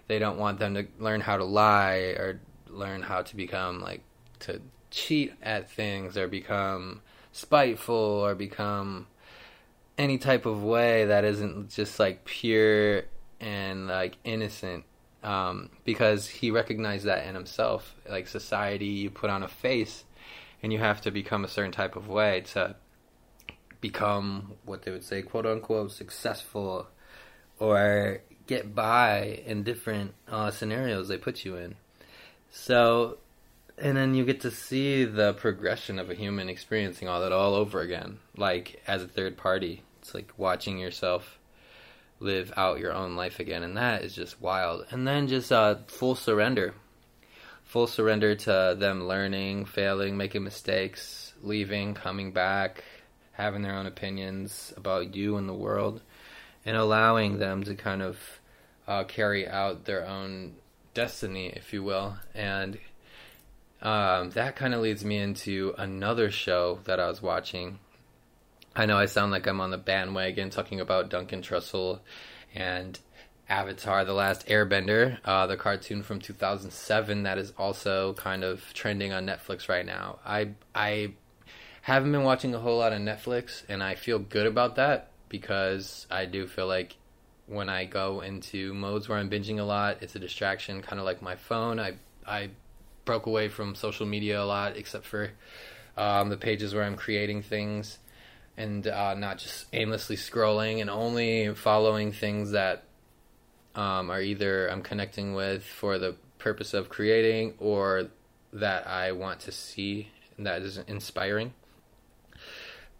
they 0.06 0.20
don't 0.20 0.38
want 0.38 0.60
them 0.60 0.74
to 0.74 0.86
learn 1.00 1.20
how 1.20 1.36
to 1.36 1.44
lie 1.44 2.14
or 2.16 2.40
learn 2.76 3.02
how 3.02 3.22
to 3.22 3.36
become 3.36 3.80
like 3.80 4.02
to 4.40 4.60
cheat 4.90 5.32
at 5.42 5.70
things 5.70 6.16
or 6.16 6.28
become 6.28 7.00
spiteful 7.32 7.94
or 7.94 8.34
become 8.34 9.06
any 9.98 10.18
type 10.18 10.46
of 10.46 10.62
way 10.62 11.06
that 11.06 11.24
isn't 11.24 11.70
just 11.70 11.98
like 11.98 12.24
pure 12.24 13.02
and 13.40 13.88
like 13.88 14.16
innocent 14.24 14.84
um, 15.22 15.70
because 15.84 16.28
he 16.28 16.50
recognized 16.50 17.06
that 17.06 17.26
in 17.26 17.34
himself 17.34 17.94
like 18.08 18.28
society 18.28 18.86
you 18.86 19.10
put 19.10 19.30
on 19.30 19.42
a 19.42 19.48
face 19.48 20.04
and 20.62 20.72
you 20.72 20.78
have 20.78 21.00
to 21.00 21.10
become 21.10 21.44
a 21.44 21.48
certain 21.48 21.72
type 21.72 21.96
of 21.96 22.08
way 22.08 22.40
to 22.40 22.76
become 23.80 24.52
what 24.64 24.82
they 24.82 24.90
would 24.90 25.04
say, 25.04 25.22
quote 25.22 25.46
unquote, 25.46 25.92
successful 25.92 26.88
or 27.58 28.20
get 28.46 28.74
by 28.74 29.42
in 29.46 29.62
different 29.62 30.14
uh, 30.28 30.50
scenarios 30.50 31.08
they 31.08 31.16
put 31.16 31.44
you 31.44 31.56
in. 31.56 31.74
So, 32.50 33.18
and 33.78 33.96
then 33.96 34.14
you 34.14 34.24
get 34.24 34.40
to 34.42 34.50
see 34.50 35.04
the 35.04 35.34
progression 35.34 35.98
of 35.98 36.10
a 36.10 36.14
human 36.14 36.48
experiencing 36.48 37.08
all 37.08 37.20
that 37.20 37.32
all 37.32 37.54
over 37.54 37.80
again, 37.80 38.18
like 38.36 38.82
as 38.86 39.02
a 39.02 39.08
third 39.08 39.36
party. 39.36 39.82
It's 40.00 40.14
like 40.14 40.32
watching 40.36 40.78
yourself 40.78 41.38
live 42.20 42.52
out 42.56 42.78
your 42.78 42.92
own 42.92 43.16
life 43.16 43.40
again, 43.40 43.62
and 43.62 43.76
that 43.76 44.02
is 44.02 44.14
just 44.14 44.40
wild. 44.40 44.86
And 44.90 45.06
then 45.06 45.28
just 45.28 45.52
uh, 45.52 45.76
full 45.88 46.14
surrender. 46.14 46.74
Full 47.64 47.86
surrender 47.86 48.34
to 48.34 48.76
them 48.78 49.06
learning, 49.06 49.64
failing, 49.64 50.16
making 50.16 50.44
mistakes, 50.44 51.34
leaving, 51.42 51.94
coming 51.94 52.30
back, 52.32 52.84
having 53.32 53.62
their 53.62 53.74
own 53.74 53.86
opinions 53.86 54.72
about 54.76 55.14
you 55.14 55.36
and 55.36 55.48
the 55.48 55.54
world, 55.54 56.00
and 56.64 56.76
allowing 56.76 57.38
them 57.38 57.64
to 57.64 57.74
kind 57.74 58.02
of 58.02 58.18
uh, 58.86 59.04
carry 59.04 59.46
out 59.48 59.84
their 59.84 60.06
own 60.06 60.54
destiny, 60.96 61.52
if 61.54 61.72
you 61.72 61.84
will. 61.84 62.16
And 62.34 62.78
um, 63.82 64.30
that 64.30 64.56
kind 64.56 64.74
of 64.74 64.80
leads 64.80 65.04
me 65.04 65.18
into 65.18 65.74
another 65.78 66.30
show 66.30 66.80
that 66.84 66.98
I 66.98 67.06
was 67.06 67.22
watching. 67.22 67.78
I 68.74 68.86
know 68.86 68.98
I 68.98 69.06
sound 69.06 69.30
like 69.30 69.46
I'm 69.46 69.60
on 69.60 69.70
the 69.70 69.78
bandwagon 69.78 70.50
talking 70.50 70.80
about 70.80 71.10
Duncan 71.10 71.42
Trussell 71.42 72.00
and 72.54 72.98
Avatar: 73.48 74.04
The 74.04 74.14
Last 74.14 74.46
Airbender, 74.48 75.18
uh, 75.24 75.46
the 75.46 75.56
cartoon 75.56 76.02
from 76.02 76.20
2007 76.20 77.22
that 77.22 77.38
is 77.38 77.52
also 77.58 78.14
kind 78.14 78.42
of 78.42 78.64
trending 78.74 79.12
on 79.12 79.26
Netflix 79.26 79.68
right 79.68 79.86
now. 79.86 80.18
I 80.24 80.50
I 80.74 81.12
haven't 81.82 82.12
been 82.12 82.24
watching 82.24 82.54
a 82.54 82.58
whole 82.58 82.78
lot 82.78 82.92
of 82.92 83.00
Netflix, 83.00 83.62
and 83.68 83.82
I 83.82 83.94
feel 83.94 84.18
good 84.18 84.46
about 84.46 84.76
that 84.76 85.10
because 85.28 86.06
I 86.10 86.24
do 86.24 86.46
feel 86.46 86.66
like 86.66 86.96
when 87.46 87.68
I 87.68 87.84
go 87.84 88.20
into 88.20 88.74
modes 88.74 89.08
where 89.08 89.18
I'm 89.18 89.30
binging 89.30 89.58
a 89.58 89.64
lot, 89.64 89.98
it's 90.00 90.14
a 90.16 90.18
distraction, 90.18 90.82
kind 90.82 90.98
of 90.98 91.04
like 91.04 91.22
my 91.22 91.36
phone. 91.36 91.78
I 91.78 91.94
I 92.26 92.50
broke 93.04 93.26
away 93.26 93.48
from 93.48 93.74
social 93.74 94.06
media 94.06 94.42
a 94.42 94.44
lot, 94.44 94.76
except 94.76 95.06
for 95.06 95.30
um, 95.96 96.28
the 96.28 96.36
pages 96.36 96.74
where 96.74 96.84
I'm 96.84 96.96
creating 96.96 97.42
things 97.42 97.98
and 98.56 98.86
uh, 98.86 99.14
not 99.14 99.38
just 99.38 99.66
aimlessly 99.72 100.16
scrolling 100.16 100.80
and 100.80 100.90
only 100.90 101.54
following 101.54 102.12
things 102.12 102.52
that 102.52 102.84
um, 103.74 104.10
are 104.10 104.20
either 104.20 104.68
I'm 104.68 104.82
connecting 104.82 105.34
with 105.34 105.62
for 105.62 105.98
the 105.98 106.16
purpose 106.38 106.74
of 106.74 106.88
creating 106.88 107.54
or 107.58 108.08
that 108.52 108.86
I 108.86 109.12
want 109.12 109.40
to 109.40 109.52
see 109.52 110.08
and 110.36 110.46
that 110.46 110.62
is 110.62 110.78
inspiring. 110.86 111.52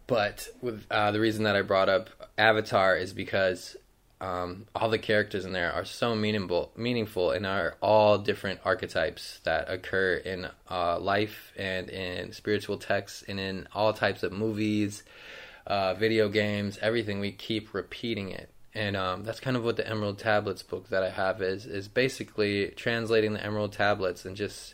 But 0.05 0.47
with 0.61 0.85
uh, 0.89 1.11
the 1.11 1.19
reason 1.19 1.43
that 1.43 1.55
I 1.55 1.61
brought 1.61 1.89
up 1.89 2.09
Avatar 2.37 2.95
is 2.95 3.13
because 3.13 3.75
um, 4.19 4.65
all 4.73 4.89
the 4.89 4.97
characters 4.97 5.45
in 5.45 5.53
there 5.53 5.71
are 5.71 5.85
so 5.85 6.15
meaningful, 6.15 6.71
meaningful, 6.75 7.31
and 7.31 7.45
are 7.45 7.75
all 7.81 8.17
different 8.17 8.59
archetypes 8.65 9.39
that 9.43 9.69
occur 9.69 10.15
in 10.15 10.47
uh, 10.71 10.99
life 10.99 11.53
and 11.55 11.89
in 11.89 12.31
spiritual 12.33 12.77
texts 12.77 13.23
and 13.27 13.39
in 13.39 13.67
all 13.73 13.93
types 13.93 14.23
of 14.23 14.31
movies, 14.31 15.03
uh, 15.67 15.93
video 15.93 16.29
games, 16.29 16.79
everything. 16.81 17.19
We 17.19 17.31
keep 17.31 17.75
repeating 17.75 18.29
it, 18.29 18.49
and 18.73 18.95
um, 18.95 19.23
that's 19.23 19.39
kind 19.39 19.55
of 19.55 19.63
what 19.63 19.75
the 19.75 19.87
Emerald 19.87 20.17
Tablets 20.17 20.63
book 20.63 20.89
that 20.89 21.03
I 21.03 21.11
have 21.11 21.43
is 21.43 21.67
is 21.67 21.87
basically 21.87 22.69
translating 22.69 23.33
the 23.33 23.43
Emerald 23.43 23.73
Tablets 23.73 24.25
and 24.25 24.35
just 24.35 24.73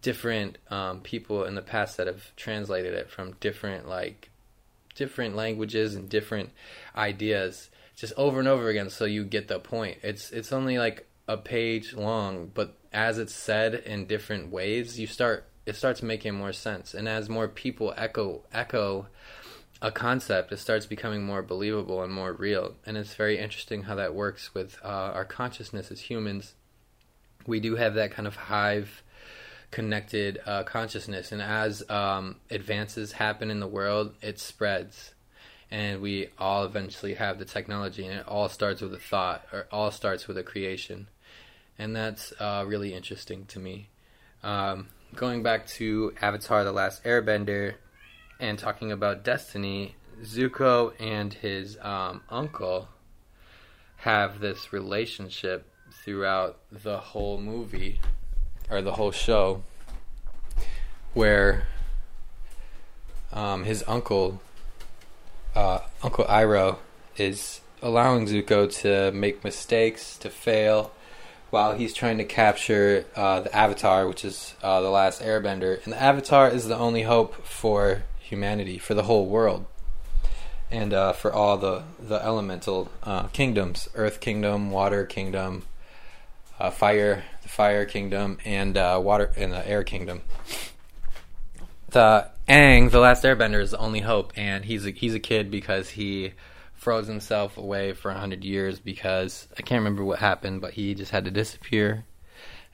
different 0.00 0.56
um, 0.70 1.00
people 1.00 1.44
in 1.44 1.54
the 1.56 1.62
past 1.62 1.98
that 1.98 2.06
have 2.06 2.34
translated 2.36 2.94
it 2.94 3.10
from 3.10 3.32
different 3.40 3.86
like 3.86 4.30
different 4.94 5.36
languages 5.36 5.94
and 5.94 6.08
different 6.08 6.50
ideas 6.96 7.68
just 7.98 8.12
over 8.16 8.38
and 8.38 8.46
over 8.46 8.68
again 8.68 8.88
so 8.88 9.04
you 9.04 9.24
get 9.24 9.48
the 9.48 9.58
point. 9.58 9.98
It's 10.02 10.30
it's 10.30 10.52
only 10.52 10.78
like 10.78 11.08
a 11.26 11.36
page 11.36 11.94
long, 11.94 12.50
but 12.54 12.74
as 12.92 13.18
it's 13.18 13.34
said 13.34 13.74
in 13.74 14.06
different 14.06 14.50
ways, 14.50 14.98
you 14.98 15.06
start 15.06 15.44
it 15.66 15.76
starts 15.76 16.02
making 16.02 16.34
more 16.34 16.52
sense. 16.52 16.94
And 16.94 17.08
as 17.08 17.28
more 17.28 17.48
people 17.48 17.92
echo 17.96 18.44
echo 18.52 19.08
a 19.82 19.90
concept, 19.90 20.52
it 20.52 20.58
starts 20.58 20.86
becoming 20.86 21.24
more 21.24 21.42
believable 21.42 22.02
and 22.02 22.12
more 22.12 22.32
real. 22.32 22.76
And 22.86 22.96
it's 22.96 23.14
very 23.14 23.38
interesting 23.38 23.82
how 23.82 23.96
that 23.96 24.14
works 24.14 24.54
with 24.54 24.78
uh, 24.84 24.88
our 24.88 25.24
consciousness 25.24 25.90
as 25.90 26.00
humans. 26.02 26.54
We 27.46 27.60
do 27.60 27.76
have 27.76 27.94
that 27.94 28.12
kind 28.12 28.28
of 28.28 28.36
hive 28.36 29.02
connected 29.70 30.40
uh, 30.46 30.62
consciousness. 30.62 31.32
And 31.32 31.42
as 31.42 31.88
um, 31.90 32.36
advances 32.50 33.12
happen 33.12 33.50
in 33.50 33.60
the 33.60 33.66
world, 33.66 34.14
it 34.22 34.38
spreads. 34.38 35.14
And 35.70 36.00
we 36.00 36.30
all 36.38 36.64
eventually 36.64 37.14
have 37.14 37.38
the 37.38 37.44
technology, 37.44 38.06
and 38.06 38.20
it 38.20 38.28
all 38.28 38.48
starts 38.48 38.80
with 38.80 38.94
a 38.94 38.98
thought, 38.98 39.46
or 39.52 39.66
all 39.70 39.90
starts 39.90 40.26
with 40.26 40.38
a 40.38 40.42
creation. 40.42 41.08
And 41.78 41.94
that's 41.94 42.32
uh, 42.40 42.64
really 42.66 42.94
interesting 42.94 43.44
to 43.46 43.58
me. 43.58 43.88
Um, 44.42 44.88
going 45.14 45.42
back 45.42 45.66
to 45.66 46.14
Avatar 46.22 46.64
The 46.64 46.72
Last 46.72 47.04
Airbender 47.04 47.74
and 48.40 48.58
talking 48.58 48.92
about 48.92 49.24
destiny, 49.24 49.96
Zuko 50.22 50.92
and 50.98 51.32
his 51.32 51.78
um, 51.82 52.22
uncle 52.30 52.88
have 53.98 54.40
this 54.40 54.72
relationship 54.72 55.66
throughout 56.04 56.58
the 56.70 56.98
whole 56.98 57.38
movie 57.40 58.00
or 58.70 58.80
the 58.82 58.92
whole 58.92 59.10
show 59.10 59.62
where 61.14 61.66
um, 63.32 63.64
his 63.64 63.82
uncle, 63.86 64.40
uh, 65.54 65.80
Uncle 66.02 66.24
Iroh, 66.24 66.78
is 67.16 67.60
allowing 67.82 68.26
Zuko 68.26 68.70
to 68.82 69.12
make 69.12 69.44
mistakes, 69.44 70.16
to 70.18 70.30
fail, 70.30 70.92
while 71.50 71.74
he's 71.74 71.94
trying 71.94 72.18
to 72.18 72.24
capture 72.24 73.06
uh, 73.16 73.40
the 73.40 73.54
Avatar, 73.56 74.06
which 74.06 74.24
is 74.24 74.54
uh, 74.62 74.80
the 74.80 74.90
last 74.90 75.22
Airbender. 75.22 75.82
And 75.84 75.92
the 75.92 76.02
Avatar 76.02 76.48
is 76.48 76.68
the 76.68 76.76
only 76.76 77.02
hope 77.02 77.46
for 77.46 78.02
humanity, 78.20 78.78
for 78.78 78.94
the 78.94 79.04
whole 79.04 79.26
world, 79.26 79.64
and 80.70 80.92
uh, 80.92 81.12
for 81.12 81.32
all 81.32 81.56
the 81.56 81.82
the 81.98 82.22
elemental 82.22 82.90
uh, 83.02 83.24
kingdoms: 83.28 83.88
Earth 83.94 84.20
Kingdom, 84.20 84.70
Water 84.70 85.04
Kingdom, 85.06 85.64
uh, 86.60 86.70
Fire, 86.70 87.24
the 87.42 87.48
Fire 87.48 87.84
Kingdom, 87.86 88.38
and 88.44 88.76
uh, 88.76 89.00
Water 89.02 89.32
and 89.36 89.52
the 89.52 89.66
Air 89.66 89.84
Kingdom. 89.84 90.22
The 91.90 92.28
Aang, 92.48 92.90
the 92.90 92.98
last 92.98 93.24
Airbender, 93.24 93.60
is 93.60 93.72
the 93.72 93.78
only 93.78 94.00
hope, 94.00 94.32
and 94.34 94.64
he's 94.64 94.86
a, 94.86 94.90
he's 94.90 95.14
a 95.14 95.20
kid 95.20 95.50
because 95.50 95.90
he 95.90 96.32
froze 96.72 97.06
himself 97.06 97.58
away 97.58 97.92
for 97.92 98.10
a 98.10 98.18
hundred 98.18 98.42
years 98.42 98.78
because 98.78 99.48
I 99.58 99.62
can't 99.62 99.80
remember 99.80 100.02
what 100.02 100.20
happened, 100.20 100.62
but 100.62 100.72
he 100.72 100.94
just 100.94 101.10
had 101.10 101.26
to 101.26 101.30
disappear, 101.30 102.06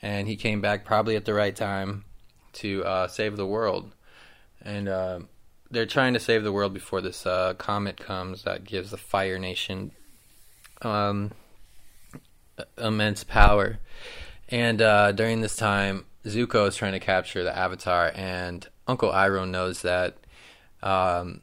and 0.00 0.28
he 0.28 0.36
came 0.36 0.60
back 0.60 0.84
probably 0.84 1.16
at 1.16 1.24
the 1.24 1.34
right 1.34 1.56
time 1.56 2.04
to 2.54 2.84
uh, 2.84 3.08
save 3.08 3.36
the 3.36 3.46
world, 3.46 3.90
and 4.62 4.88
uh, 4.88 5.18
they're 5.72 5.86
trying 5.86 6.14
to 6.14 6.20
save 6.20 6.44
the 6.44 6.52
world 6.52 6.72
before 6.72 7.00
this 7.00 7.26
uh, 7.26 7.54
comet 7.54 7.96
comes 7.96 8.44
that 8.44 8.62
gives 8.62 8.92
the 8.92 8.96
Fire 8.96 9.40
Nation 9.40 9.90
um, 10.82 11.32
immense 12.78 13.24
power, 13.24 13.80
and 14.50 14.80
uh, 14.80 15.10
during 15.10 15.40
this 15.40 15.56
time, 15.56 16.04
Zuko 16.24 16.68
is 16.68 16.76
trying 16.76 16.92
to 16.92 17.00
capture 17.00 17.42
the 17.42 17.58
Avatar, 17.58 18.12
and 18.14 18.68
Uncle 18.86 19.10
Iroh 19.10 19.48
knows 19.48 19.82
that. 19.82 20.16
Um, 20.82 21.40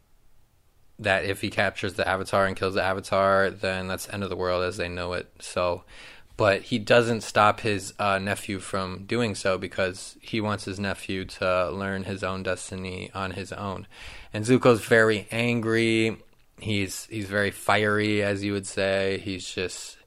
that 1.01 1.25
if 1.25 1.41
he 1.41 1.49
captures 1.49 1.95
the 1.95 2.07
avatar 2.07 2.45
and 2.45 2.55
kills 2.55 2.75
the 2.75 2.83
avatar, 2.83 3.49
then 3.49 3.87
that's 3.87 4.05
the 4.05 4.13
end 4.13 4.23
of 4.23 4.29
the 4.29 4.35
world 4.35 4.63
as 4.63 4.77
they 4.77 4.87
know 4.87 5.13
it. 5.13 5.27
So, 5.39 5.83
but 6.37 6.61
he 6.61 6.77
doesn't 6.77 7.21
stop 7.21 7.61
his 7.61 7.93
uh, 7.99 8.19
nephew 8.19 8.59
from 8.59 9.05
doing 9.05 9.33
so 9.35 9.57
because 9.57 10.15
he 10.21 10.39
wants 10.39 10.65
his 10.65 10.79
nephew 10.79 11.25
to 11.25 11.71
learn 11.71 12.03
his 12.03 12.23
own 12.23 12.43
destiny 12.43 13.09
on 13.13 13.31
his 13.31 13.51
own. 13.51 13.87
And 14.31 14.45
Zuko's 14.45 14.81
very 14.81 15.27
angry. 15.31 16.17
He's 16.59 17.07
he's 17.07 17.25
very 17.25 17.51
fiery, 17.51 18.21
as 18.21 18.43
you 18.43 18.53
would 18.53 18.67
say. 18.67 19.19
He's 19.23 19.51
just 19.51 19.97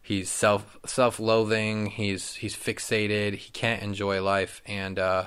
he's 0.00 0.30
self 0.30 0.78
self 0.86 1.20
loathing. 1.20 1.86
He's 1.86 2.34
he's 2.36 2.56
fixated. 2.56 3.34
He 3.34 3.50
can't 3.50 3.82
enjoy 3.82 4.22
life, 4.22 4.62
and 4.64 4.98
uh, 4.98 5.26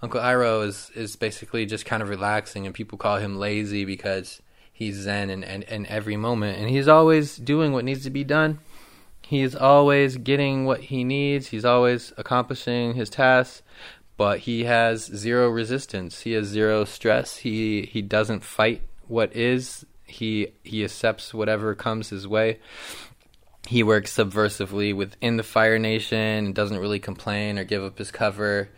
Uncle 0.00 0.20
Iroh 0.20 0.66
is 0.66 0.90
is 0.94 1.16
basically 1.16 1.66
just 1.66 1.84
kind 1.84 2.02
of 2.02 2.08
relaxing, 2.08 2.66
and 2.66 2.74
people 2.74 2.98
call 2.98 3.16
him 3.16 3.38
lazy 3.38 3.84
because 3.84 4.40
he's 4.72 4.96
zen 4.96 5.28
in, 5.28 5.42
in, 5.42 5.62
in 5.62 5.86
every 5.86 6.16
moment. 6.16 6.58
And 6.58 6.70
he's 6.70 6.86
always 6.86 7.36
doing 7.36 7.72
what 7.72 7.84
needs 7.84 8.04
to 8.04 8.10
be 8.10 8.22
done. 8.22 8.60
He's 9.22 9.56
always 9.56 10.16
getting 10.16 10.64
what 10.64 10.80
he 10.80 11.02
needs. 11.02 11.48
He's 11.48 11.64
always 11.64 12.12
accomplishing 12.16 12.94
his 12.94 13.10
tasks. 13.10 13.62
But 14.16 14.40
he 14.40 14.64
has 14.64 15.04
zero 15.04 15.48
resistance. 15.48 16.22
He 16.22 16.32
has 16.32 16.46
zero 16.46 16.84
stress. 16.84 17.38
He 17.38 17.82
he 17.82 18.02
doesn't 18.02 18.44
fight 18.44 18.82
what 19.06 19.34
is. 19.34 19.84
He 20.04 20.48
he 20.64 20.84
accepts 20.84 21.34
whatever 21.34 21.74
comes 21.74 22.10
his 22.10 22.26
way. 22.26 22.58
He 23.66 23.82
works 23.82 24.16
subversively 24.16 24.96
within 24.96 25.36
the 25.36 25.42
fire 25.42 25.78
nation 25.78 26.18
and 26.18 26.54
doesn't 26.54 26.78
really 26.78 27.00
complain 27.00 27.58
or 27.58 27.64
give 27.64 27.82
up 27.82 27.98
his 27.98 28.10
cover 28.10 28.70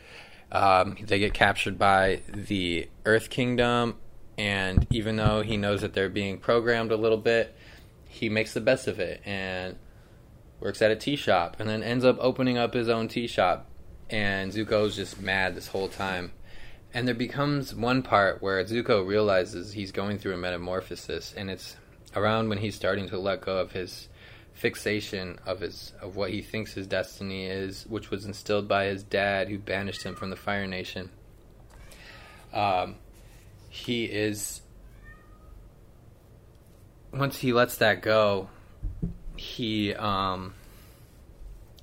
um, 0.53 0.97
they 1.01 1.19
get 1.19 1.35
captured 1.35 1.79
by 1.79 2.23
the 2.29 2.89
earth 3.05 3.31
kingdom 3.31 3.97
and 4.41 4.87
even 4.91 5.17
though 5.17 5.43
he 5.43 5.59
knows 5.59 5.83
that 5.83 5.93
they're 5.93 6.09
being 6.09 6.39
programmed 6.39 6.93
a 6.93 6.97
little 6.97 7.19
bit, 7.19 7.55
he 8.07 8.31
makes 8.31 8.55
the 8.55 8.61
best 8.63 8.89
of 8.89 8.99
it 8.99 9.21
and 9.27 9.77
works 10.61 10.81
at 10.81 10.91
a 10.91 10.97
tea 10.97 11.17
shop 11.17 11.57
and 11.59 11.69
then 11.69 11.83
ends 11.83 12.07
up 12.07 12.17
opening 12.21 12.57
up 12.57 12.73
his 12.73 12.89
own 12.89 13.07
tea 13.07 13.27
shop. 13.27 13.67
And 14.09 14.51
Zuko's 14.51 14.97
just 14.97 15.21
mad 15.21 15.55
this 15.55 15.69
whole 15.69 15.89
time. 15.89 16.33
And 16.95 17.07
there 17.07 17.15
becomes 17.15 17.75
one 17.75 18.03
part 18.03 18.41
where 18.41 18.65
Zuko 18.65 19.07
realizes 19.07 19.75
he's 19.75 19.93
going 19.93 20.19
through 20.19 20.35
a 20.35 20.39
metamorphosis, 20.39 21.35
and 21.37 21.51
it's 21.51 21.77
around 22.17 22.49
when 22.49 22.59
he's 22.59 22.75
starting 22.75 23.09
to 23.11 23.19
let 23.19 23.43
go 23.43 23.59
of 23.59 23.73
his 23.73 24.09
fixation 24.61 25.39
of 25.47 25.61
his 25.61 25.95
of 26.03 26.17
what 26.17 26.31
he 26.31 26.43
thinks 26.43 26.75
his 26.75 26.87
destiny 26.87 27.47
is, 27.47 27.87
which 27.89 28.11
was 28.11 28.27
instilled 28.27 28.69
by 28.69 28.85
his 28.85 29.03
dad, 29.03 29.49
who 29.49 29.59
banished 29.59 30.03
him 30.03 30.15
from 30.15 30.29
the 30.29 30.37
Fire 30.37 30.67
Nation. 30.67 31.09
Um, 32.53 32.97
he 33.71 34.05
is 34.05 34.61
once 37.11 37.39
he 37.39 37.55
lets 37.55 37.77
that 37.77 38.03
go, 38.03 38.51
he 39.37 39.95
um 39.95 40.53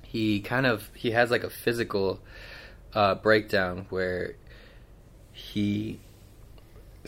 he 0.02 0.40
kind 0.40 0.64
of 0.64 0.88
he 0.94 1.10
has 1.10 1.32
like 1.32 1.42
a 1.42 1.50
physical 1.50 2.20
uh, 2.94 3.16
breakdown 3.16 3.86
where 3.90 4.36
he 5.32 5.98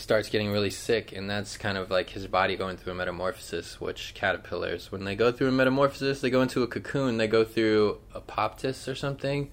starts 0.01 0.29
getting 0.29 0.51
really 0.51 0.71
sick 0.71 1.13
and 1.13 1.29
that's 1.29 1.57
kind 1.57 1.77
of 1.79 1.91
like 1.91 2.11
his 2.11 2.27
body 2.27 2.57
going 2.57 2.77
through 2.77 2.93
a 2.93 2.97
metamorphosis 2.97 3.81
which 3.81 4.15
caterpillars 4.15 4.91
when 4.91 5.05
they 5.05 5.15
go 5.15 5.31
through 5.31 5.49
a 5.49 5.53
metamorphosis 5.53 6.21
they 6.21 6.31
go 6.31 6.43
into 6.43 6.63
a 6.63 6.67
cocoon 6.67 7.17
they 7.17 7.27
go 7.27 7.45
through 7.45 7.99
apoptosis 8.15 8.91
or 8.91 8.95
something 8.95 9.51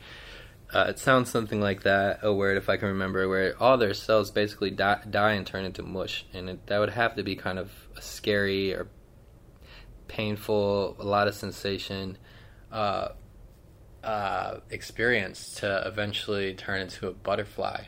uh, 0.73 0.87
it 0.89 0.99
sounds 0.99 1.29
something 1.29 1.61
like 1.61 1.83
that, 1.83 2.19
a 2.23 2.33
word 2.33 2.57
if 2.57 2.67
I 2.67 2.75
can 2.75 2.89
remember, 2.89 3.29
where 3.29 3.55
all 3.61 3.77
their 3.77 3.93
cells 3.93 4.31
basically 4.31 4.69
die, 4.69 5.01
die 5.09 5.31
and 5.31 5.47
turn 5.47 5.63
into 5.63 5.81
mush, 5.81 6.25
and 6.33 6.49
it, 6.49 6.67
that 6.67 6.79
would 6.79 6.89
have 6.89 7.15
to 7.15 7.23
be 7.23 7.37
kind 7.37 7.57
of 7.57 7.71
a 7.95 8.01
scary 8.01 8.73
or 8.73 8.89
painful, 10.09 10.97
a 10.99 11.05
lot 11.05 11.29
of 11.29 11.35
sensation 11.35 12.17
uh, 12.71 13.09
uh, 14.03 14.59
experience 14.69 15.55
to 15.55 15.83
eventually 15.85 16.53
turn 16.53 16.81
into 16.81 17.07
a 17.07 17.13
butterfly. 17.13 17.85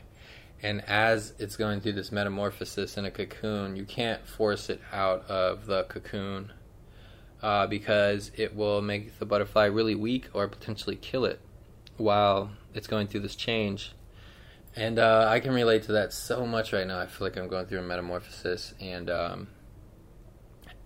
And 0.62 0.82
as 0.86 1.32
it's 1.38 1.56
going 1.56 1.80
through 1.80 1.92
this 1.92 2.12
metamorphosis 2.12 2.98
in 2.98 3.06
a 3.06 3.10
cocoon, 3.10 3.76
you 3.76 3.84
can't 3.84 4.26
force 4.26 4.68
it 4.68 4.80
out 4.92 5.28
of 5.30 5.66
the 5.66 5.84
cocoon 5.84 6.52
uh, 7.42 7.66
because 7.66 8.30
it 8.36 8.54
will 8.54 8.82
make 8.82 9.18
the 9.18 9.26
butterfly 9.26 9.66
really 9.66 9.94
weak 9.94 10.28
or 10.34 10.46
potentially 10.48 10.96
kill 10.96 11.24
it 11.24 11.40
while 11.96 12.50
it's 12.74 12.86
going 12.86 13.06
through 13.06 13.20
this 13.20 13.36
change. 13.36 13.92
And 14.76 14.98
uh, 14.98 15.26
I 15.28 15.40
can 15.40 15.52
relate 15.52 15.84
to 15.84 15.92
that 15.92 16.12
so 16.12 16.46
much 16.46 16.72
right 16.72 16.86
now. 16.86 17.00
I 17.00 17.06
feel 17.06 17.26
like 17.26 17.36
I'm 17.36 17.48
going 17.48 17.66
through 17.66 17.80
a 17.80 17.82
metamorphosis, 17.82 18.72
and 18.80 19.10
um, 19.10 19.48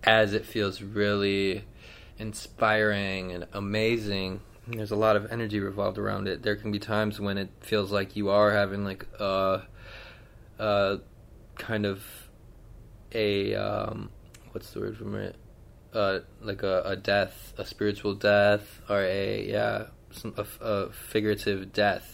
as 0.03 0.33
it 0.33 0.45
feels 0.45 0.81
really 0.81 1.65
inspiring 2.17 3.31
and 3.31 3.45
amazing, 3.53 4.41
there's 4.67 4.91
a 4.91 4.95
lot 4.95 5.15
of 5.15 5.31
energy 5.31 5.59
revolved 5.59 5.97
around 5.97 6.27
it. 6.27 6.43
There 6.43 6.55
can 6.55 6.71
be 6.71 6.79
times 6.79 7.19
when 7.19 7.37
it 7.37 7.49
feels 7.61 7.91
like 7.91 8.15
you 8.15 8.29
are 8.29 8.51
having 8.51 8.83
like 8.83 9.05
a, 9.19 9.63
a 10.59 10.99
kind 11.55 11.85
of 11.85 12.03
a 13.11 13.55
um, 13.55 14.09
what's 14.51 14.71
the 14.71 14.79
word 14.79 14.97
for 14.97 15.19
it? 15.19 15.35
Uh, 15.93 16.19
like 16.41 16.63
a, 16.63 16.81
a 16.85 16.95
death, 16.95 17.53
a 17.57 17.65
spiritual 17.65 18.15
death, 18.15 18.81
or 18.89 19.01
a 19.01 19.47
yeah, 19.47 19.87
some 20.11 20.33
a, 20.37 20.45
a 20.63 20.91
figurative 20.91 21.71
death. 21.71 22.11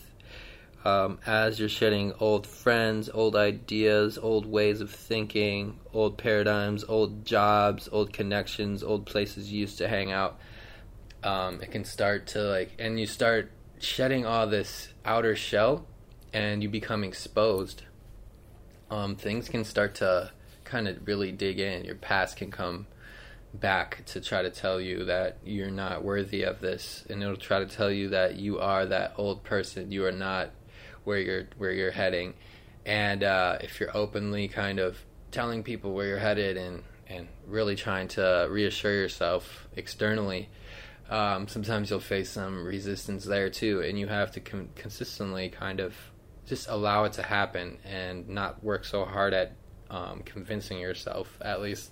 Um, 0.84 1.20
as 1.28 1.60
you're 1.60 1.70
shedding 1.70 2.14
old 2.20 2.48
friends, 2.48 3.10
old 3.14 3.36
ideas, 3.36 4.18
old 4.18 4.48
ways 4.48 4.82
of 4.82 4.90
thinking, 4.90 5.80
old 5.94 6.18
paradigms, 6.18 6.84
old 6.84 7.24
jobs, 7.24 7.88
old 7.92 8.12
connections, 8.14 8.84
old 8.84 9.06
places 9.06 9.52
you 9.52 9.60
used 9.60 9.78
to 9.78 9.88
hang 9.88 10.12
out, 10.12 10.40
um, 11.23 11.62
it 11.62 11.71
can 11.71 11.86
start 11.86 12.27
to 12.27 12.41
like, 12.41 12.71
and 12.79 12.99
you 12.99 13.07
start 13.07 13.51
shedding 13.79 14.25
all 14.25 14.47
this 14.47 14.89
outer 15.05 15.36
shell, 15.36 15.86
and 16.34 16.63
you 16.63 16.69
become 16.69 17.03
exposed. 17.03 17.84
Um, 18.89 19.15
things 19.15 19.49
can 19.49 19.63
start 19.63 19.95
to 19.95 20.31
kind 20.63 20.88
of 20.88 21.07
really 21.07 21.31
dig 21.31 21.60
in. 21.60 21.86
Your 21.86 21.95
past 21.95 22.38
can 22.38 22.51
come 22.51 22.88
back 23.53 24.03
to 24.05 24.21
try 24.21 24.41
to 24.41 24.49
tell 24.49 24.79
you 24.79 25.05
that 25.05 25.38
you're 25.43 25.71
not 25.71 26.03
worthy 26.03 26.43
of 26.43 26.62
this 26.62 27.05
and 27.10 27.21
it'll 27.21 27.36
try 27.36 27.60
to 27.60 27.65
tell 27.65 27.91
you 27.91 28.10
that 28.10 28.38
you 28.38 28.60
are 28.60 28.86
that 28.86 29.13
old 29.17 29.43
person 29.43 29.91
you 29.91 30.05
are 30.05 30.12
not 30.12 30.51
where 31.03 31.19
you're 31.19 31.47
where 31.57 31.71
you're 31.71 31.91
heading 31.91 32.34
and 32.86 33.23
uh, 33.23 33.57
if 33.62 33.79
you're 33.79 33.95
openly 33.95 34.47
kind 34.47 34.79
of 34.79 34.97
telling 35.31 35.63
people 35.63 35.93
where 35.93 36.07
you're 36.07 36.19
headed 36.19 36.55
and 36.55 36.84
and 37.07 37.27
really 37.45 37.75
trying 37.75 38.07
to 38.07 38.47
reassure 38.49 38.93
yourself 38.93 39.67
externally 39.75 40.47
um, 41.12 41.47
sometimes 41.47 41.89
you'll 41.89 42.00
face 42.00 42.32
some 42.32 42.65
resistance 42.65 43.26
there 43.26 43.50
too 43.50 43.82
and 43.82 44.00
you 44.00 44.08
have 44.08 44.32
to 44.32 44.39
com- 44.39 44.69
consistently 44.76 45.50
kind 45.50 45.80
of 45.80 45.93
just 46.47 46.67
allow 46.69 47.04
it 47.04 47.13
to 47.13 47.21
happen 47.21 47.78
and 47.86 48.28
not 48.28 48.63
work 48.63 48.86
so 48.86 49.06
hard 49.06 49.34
at 49.34 49.54
um, 49.89 50.21
convincing 50.26 50.80
yourself 50.80 51.38
at 51.41 51.62
least 51.62 51.91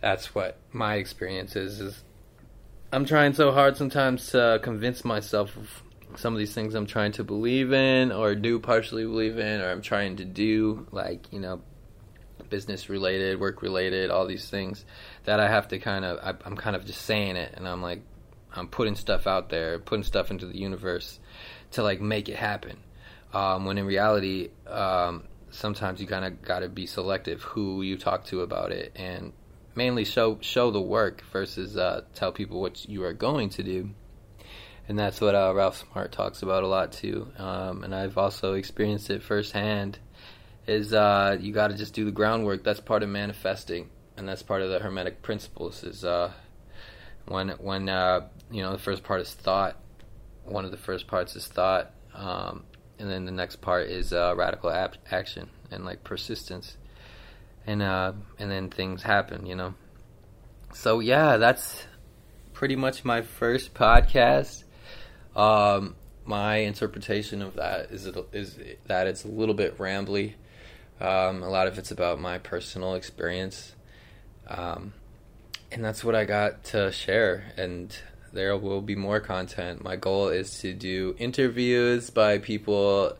that's 0.00 0.34
what 0.34 0.56
my 0.72 0.96
experience 0.96 1.56
is. 1.56 1.80
Is 1.80 2.02
I'm 2.92 3.04
trying 3.04 3.34
so 3.34 3.52
hard 3.52 3.76
sometimes 3.76 4.30
to 4.30 4.60
convince 4.62 5.04
myself 5.04 5.56
of 5.56 5.82
some 6.16 6.32
of 6.32 6.38
these 6.38 6.52
things 6.52 6.74
I'm 6.74 6.86
trying 6.86 7.12
to 7.12 7.24
believe 7.24 7.72
in 7.72 8.10
or 8.10 8.34
do 8.34 8.58
partially 8.58 9.04
believe 9.04 9.38
in 9.38 9.60
or 9.60 9.70
I'm 9.70 9.82
trying 9.82 10.16
to 10.16 10.24
do 10.24 10.86
like 10.90 11.32
you 11.32 11.40
know 11.40 11.60
business 12.48 12.88
related, 12.88 13.38
work 13.38 13.62
related, 13.62 14.10
all 14.10 14.26
these 14.26 14.50
things 14.50 14.84
that 15.24 15.38
I 15.38 15.48
have 15.48 15.68
to 15.68 15.78
kind 15.78 16.04
of 16.04 16.18
I, 16.18 16.34
I'm 16.44 16.56
kind 16.56 16.74
of 16.74 16.84
just 16.84 17.02
saying 17.02 17.36
it, 17.36 17.54
and 17.56 17.68
I'm 17.68 17.82
like 17.82 18.02
I'm 18.54 18.68
putting 18.68 18.96
stuff 18.96 19.26
out 19.26 19.48
there, 19.48 19.78
putting 19.78 20.04
stuff 20.04 20.30
into 20.30 20.46
the 20.46 20.58
universe 20.58 21.18
to 21.72 21.82
like 21.82 22.00
make 22.00 22.28
it 22.28 22.36
happen. 22.36 22.78
Um, 23.32 23.64
when 23.64 23.78
in 23.78 23.86
reality, 23.86 24.50
um, 24.66 25.24
sometimes 25.50 26.00
you 26.00 26.06
kind 26.06 26.24
of 26.24 26.42
got 26.42 26.60
to 26.60 26.68
be 26.68 26.86
selective 26.86 27.42
who 27.42 27.82
you 27.82 27.96
talk 27.96 28.24
to 28.26 28.40
about 28.40 28.72
it, 28.72 28.92
and 28.96 29.32
mainly 29.74 30.04
show 30.04 30.38
show 30.40 30.70
the 30.70 30.80
work 30.80 31.22
versus 31.32 31.76
uh, 31.76 32.02
tell 32.14 32.32
people 32.32 32.60
what 32.60 32.88
you 32.88 33.04
are 33.04 33.12
going 33.12 33.50
to 33.50 33.62
do. 33.62 33.90
And 34.88 34.98
that's 34.98 35.20
what 35.20 35.36
uh, 35.36 35.52
Ralph 35.54 35.84
Smart 35.92 36.10
talks 36.10 36.42
about 36.42 36.64
a 36.64 36.66
lot 36.66 36.90
too. 36.90 37.30
Um, 37.38 37.84
and 37.84 37.94
I've 37.94 38.18
also 38.18 38.54
experienced 38.54 39.10
it 39.10 39.22
firsthand. 39.22 40.00
Is 40.66 40.92
uh, 40.92 41.36
you 41.40 41.52
got 41.52 41.68
to 41.68 41.76
just 41.76 41.94
do 41.94 42.04
the 42.04 42.10
groundwork. 42.10 42.64
That's 42.64 42.80
part 42.80 43.02
of 43.02 43.08
manifesting, 43.08 43.90
and 44.16 44.28
that's 44.28 44.42
part 44.42 44.62
of 44.62 44.70
the 44.70 44.80
Hermetic 44.80 45.22
principles. 45.22 45.84
Is 45.84 46.04
uh, 46.04 46.32
when 47.30 47.50
when 47.50 47.88
uh, 47.88 48.26
you 48.50 48.62
know 48.62 48.72
the 48.72 48.78
first 48.78 49.02
part 49.02 49.20
is 49.20 49.32
thought. 49.32 49.76
One 50.44 50.64
of 50.64 50.72
the 50.72 50.76
first 50.76 51.06
parts 51.06 51.36
is 51.36 51.46
thought, 51.46 51.92
um, 52.12 52.64
and 52.98 53.08
then 53.08 53.24
the 53.24 53.30
next 53.30 53.60
part 53.60 53.88
is 53.88 54.12
uh, 54.12 54.34
radical 54.36 54.70
ap- 54.70 54.96
action 55.10 55.48
and 55.70 55.84
like 55.84 56.02
persistence, 56.02 56.76
and 57.66 57.82
uh, 57.82 58.12
and 58.38 58.50
then 58.50 58.68
things 58.68 59.04
happen. 59.04 59.46
You 59.46 59.54
know. 59.54 59.74
So 60.74 60.98
yeah, 60.98 61.36
that's 61.36 61.86
pretty 62.52 62.74
much 62.74 63.04
my 63.04 63.22
first 63.22 63.74
podcast. 63.74 64.64
Um, 65.36 65.94
my 66.24 66.56
interpretation 66.56 67.42
of 67.42 67.54
that 67.54 67.92
is 67.92 68.06
it, 68.06 68.16
is 68.32 68.58
that 68.86 69.06
it's 69.06 69.24
a 69.24 69.28
little 69.28 69.54
bit 69.54 69.78
rambly. 69.78 70.34
Um, 71.00 71.42
a 71.42 71.48
lot 71.48 71.68
of 71.68 71.78
it's 71.78 71.92
about 71.92 72.20
my 72.20 72.38
personal 72.38 72.94
experience. 72.94 73.74
Um, 74.48 74.94
and 75.72 75.84
that's 75.84 76.02
what 76.04 76.14
I 76.14 76.24
got 76.24 76.64
to 76.64 76.90
share. 76.92 77.52
And 77.56 77.96
there 78.32 78.56
will 78.56 78.80
be 78.80 78.96
more 78.96 79.20
content. 79.20 79.82
My 79.82 79.96
goal 79.96 80.28
is 80.28 80.58
to 80.60 80.72
do 80.72 81.14
interviews 81.18 82.10
by 82.10 82.38
people 82.38 83.16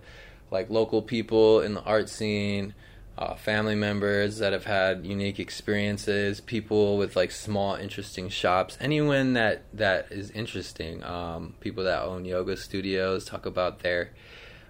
like 0.51 0.71
local 0.71 1.03
people 1.03 1.61
in 1.61 1.75
the 1.75 1.83
art 1.83 2.09
scene, 2.09 2.75
uh, 3.17 3.35
family 3.35 3.75
members 3.75 4.39
that 4.39 4.53
have 4.53 4.65
had 4.65 5.05
unique 5.05 5.39
experiences, 5.39 6.41
people 6.41 6.97
with 6.97 7.15
like 7.15 7.31
small 7.31 7.75
interesting 7.75 8.29
shops, 8.29 8.77
anyone 8.81 9.35
that 9.35 9.63
that 9.75 10.11
is 10.11 10.31
interesting. 10.31 11.05
Um, 11.05 11.55
people 11.61 11.85
that 11.85 12.03
own 12.03 12.25
yoga 12.25 12.57
studios 12.57 13.25
talk 13.25 13.47
about 13.47 13.81
their 13.81 14.11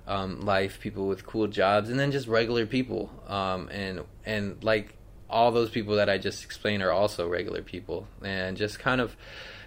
um, 0.07 0.41
life, 0.41 0.81
people 0.81 1.07
with 1.07 1.25
cool 1.25 1.47
jobs, 1.47 1.89
and 1.89 1.99
then 1.99 2.11
just 2.11 2.27
regular 2.27 2.67
people. 2.67 3.11
Um, 3.27 3.69
and 3.69 4.03
and 4.27 4.63
like 4.63 4.97
all 5.31 5.53
those 5.53 5.71
people 5.71 5.97
that 5.97 6.11
I 6.11 6.19
just 6.19 6.45
explained 6.45 6.83
are 6.83 6.93
also 6.93 7.29
regular 7.29 7.63
people, 7.63 8.07
and 8.23 8.57
just 8.57 8.79
kind 8.79 9.01
of 9.01 9.17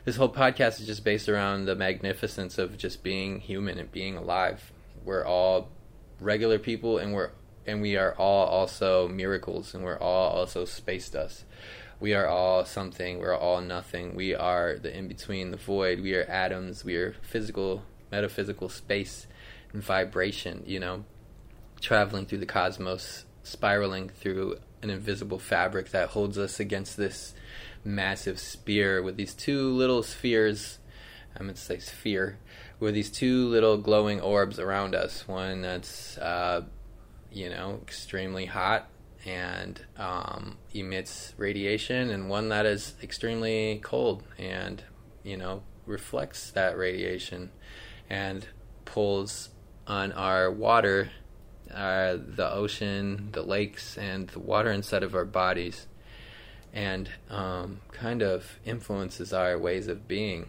this 0.05 0.17
whole 0.17 0.29
podcast 0.29 0.81
is 0.81 0.87
just 0.87 1.03
based 1.03 1.29
around 1.29 1.65
the 1.65 1.75
magnificence 1.75 2.57
of 2.57 2.77
just 2.77 3.03
being 3.03 3.39
human 3.39 3.79
and 3.79 3.91
being 3.91 4.17
alive. 4.17 4.71
We're 5.03 5.25
all 5.25 5.69
regular 6.19 6.59
people, 6.59 6.97
and 6.97 7.13
we're 7.13 7.31
and 7.65 7.81
we 7.81 7.95
are 7.95 8.13
all 8.15 8.47
also 8.47 9.07
miracles, 9.07 9.73
and 9.73 9.83
we're 9.83 9.99
all 9.99 10.31
also 10.31 10.65
space 10.65 11.09
dust. 11.09 11.45
We 11.99 12.13
are 12.13 12.27
all 12.27 12.65
something. 12.65 13.19
We're 13.19 13.37
all 13.37 13.61
nothing. 13.61 14.15
We 14.15 14.35
are 14.35 14.77
the 14.77 14.95
in 14.95 15.07
between, 15.07 15.51
the 15.51 15.57
void. 15.57 16.01
We 16.01 16.15
are 16.15 16.23
atoms. 16.23 16.83
We 16.83 16.97
are 16.97 17.15
physical, 17.21 17.83
metaphysical 18.11 18.67
space 18.67 19.27
and 19.71 19.81
vibration. 19.81 20.63
You 20.65 20.81
know, 20.81 21.05
traveling 21.79 22.25
through 22.25 22.39
the 22.39 22.45
cosmos, 22.45 23.25
spiraling 23.43 24.09
through 24.09 24.57
an 24.83 24.89
invisible 24.89 25.39
fabric 25.39 25.89
that 25.89 26.09
holds 26.09 26.37
us 26.37 26.59
against 26.59 26.97
this 26.97 27.33
massive 27.83 28.39
spear 28.39 29.01
with 29.01 29.17
these 29.17 29.33
two 29.33 29.69
little 29.69 30.03
spheres. 30.03 30.77
I'm 31.35 31.47
going 31.47 31.55
to 31.55 31.61
say 31.61 31.79
sphere 31.79 32.37
with 32.79 32.93
these 32.93 33.09
two 33.09 33.47
little 33.47 33.77
glowing 33.77 34.21
orbs 34.21 34.59
around 34.59 34.93
us. 34.93 35.27
One 35.27 35.61
that's 35.61 36.17
uh, 36.19 36.63
you 37.33 37.49
know, 37.49 37.79
extremely 37.81 38.45
hot 38.45 38.87
and 39.25 39.81
um, 39.97 40.57
emits 40.73 41.33
radiation, 41.37 42.09
and 42.09 42.29
one 42.29 42.49
that 42.49 42.65
is 42.65 42.93
extremely 43.01 43.79
cold 43.83 44.23
and, 44.37 44.83
you 45.23 45.37
know, 45.37 45.63
reflects 45.85 46.51
that 46.51 46.77
radiation 46.77 47.51
and 48.09 48.45
pulls 48.85 49.49
on 49.87 50.11
our 50.11 50.51
water, 50.51 51.09
uh, 51.71 52.17
the 52.17 52.51
ocean, 52.51 53.29
the 53.31 53.43
lakes, 53.43 53.97
and 53.97 54.27
the 54.29 54.39
water 54.39 54.71
inside 54.71 55.03
of 55.03 55.15
our 55.15 55.25
bodies, 55.25 55.87
and 56.73 57.09
um, 57.29 57.81
kind 57.91 58.21
of 58.21 58.59
influences 58.65 59.33
our 59.33 59.57
ways 59.57 59.87
of 59.87 60.07
being. 60.07 60.47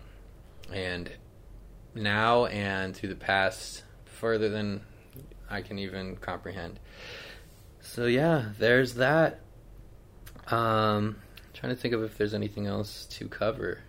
And 0.72 1.11
now 1.94 2.46
and 2.46 2.96
through 2.96 3.11
the 3.11 3.14
past, 3.14 3.85
further 4.05 4.48
than 4.48 4.83
I 5.50 5.62
can 5.62 5.79
even 5.79 6.16
comprehend. 6.16 6.81
So 7.81 8.07
yeah, 8.07 8.50
there's 8.59 8.94
that. 8.94 9.40
Um, 10.48 11.16
trying 11.53 11.74
to 11.74 11.81
think 11.81 11.94
of 11.94 12.03
if 12.03 12.18
there's 12.18 12.35
anything 12.35 12.66
else 12.66 13.07
to 13.07 13.29
cover. 13.29 13.81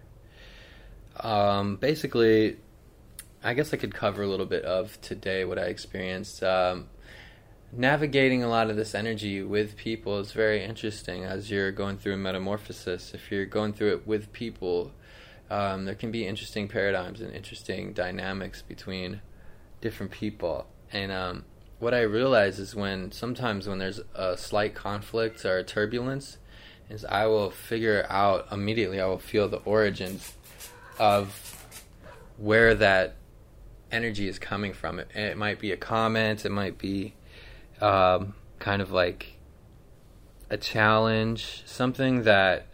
Um, 1.19 1.77
basically, 1.77 2.57
I 3.43 3.53
guess 3.53 3.73
I 3.73 3.77
could 3.77 3.93
cover 3.93 4.23
a 4.23 4.27
little 4.27 4.45
bit 4.45 4.63
of 4.65 4.99
today 5.01 5.45
what 5.45 5.57
I 5.57 5.63
experienced. 5.63 6.43
Um, 6.43 6.87
navigating 7.77 8.43
a 8.43 8.47
lot 8.47 8.69
of 8.69 8.75
this 8.75 8.95
energy 8.95 9.41
with 9.41 9.75
people 9.75 10.19
is 10.19 10.31
very 10.31 10.63
interesting 10.63 11.23
as 11.23 11.51
you're 11.51 11.71
going 11.71 11.97
through 11.97 12.13
a 12.13 12.17
metamorphosis. 12.17 13.13
If 13.13 13.31
you're 13.31 13.45
going 13.45 13.73
through 13.73 13.93
it 13.93 14.07
with 14.07 14.31
people, 14.33 14.91
um, 15.49 15.85
there 15.85 15.95
can 15.95 16.11
be 16.11 16.27
interesting 16.27 16.67
paradigms 16.67 17.21
and 17.21 17.33
interesting 17.33 17.93
dynamics 17.93 18.61
between 18.61 19.21
different 19.81 20.11
people 20.11 20.67
and 20.91 21.11
um, 21.11 21.45
what 21.79 21.93
I 21.93 22.01
realize 22.01 22.59
is 22.59 22.73
when 22.75 23.11
sometimes 23.11 23.67
when 23.67 23.79
there's 23.79 23.99
a 24.13 24.37
slight 24.37 24.75
conflict 24.75 25.43
or 25.45 25.61
turbulence, 25.63 26.37
is 26.89 27.03
I 27.03 27.25
will 27.25 27.49
figure 27.49 28.05
out 28.09 28.47
immediately. 28.51 29.01
I 29.01 29.05
will 29.05 29.19
feel 29.19 29.47
the 29.49 29.57
origins 29.57 30.33
of 30.97 31.67
where 32.37 32.75
that 32.75 33.15
energy 33.91 34.27
is 34.27 34.39
coming 34.39 34.73
from. 34.73 34.99
It, 34.99 35.09
it 35.15 35.37
might 35.37 35.59
be 35.59 35.71
a 35.71 35.77
comment. 35.77 36.45
It 36.45 36.51
might 36.51 36.77
be 36.77 37.13
um, 37.81 38.35
kind 38.59 38.81
of 38.81 38.91
like 38.91 39.37
a 40.49 40.57
challenge, 40.57 41.63
something 41.65 42.23
that 42.23 42.67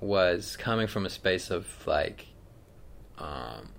was 0.00 0.56
coming 0.56 0.86
from 0.86 1.06
a 1.06 1.10
space 1.10 1.50
of 1.50 1.66
like, 1.86 2.26
um, 3.18 3.70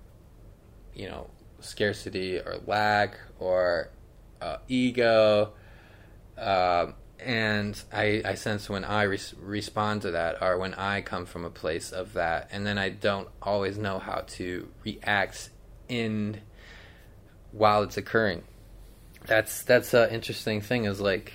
you 0.94 1.08
know, 1.08 1.28
scarcity 1.60 2.38
or 2.38 2.56
lack 2.66 3.18
or 3.38 3.90
uh, 4.40 4.56
ego. 4.68 5.52
Uh, 6.36 6.92
and 7.24 7.82
I, 7.92 8.22
I 8.24 8.34
sense 8.34 8.70
when 8.70 8.84
I 8.84 9.02
respond 9.02 10.02
to 10.02 10.12
that, 10.12 10.40
or 10.40 10.56
when 10.58 10.72
I 10.74 11.02
come 11.02 11.26
from 11.26 11.44
a 11.44 11.50
place 11.50 11.92
of 11.92 12.14
that, 12.14 12.48
and 12.50 12.66
then 12.66 12.78
I 12.78 12.88
don't 12.88 13.28
always 13.42 13.76
know 13.76 13.98
how 13.98 14.24
to 14.26 14.68
react 14.84 15.50
in 15.88 16.40
while 17.52 17.82
it's 17.82 17.98
occurring. 17.98 18.44
That's 19.26 19.62
that's 19.64 19.94
an 19.94 20.10
interesting 20.10 20.60
thing. 20.60 20.84
Is 20.84 21.00
like 21.00 21.32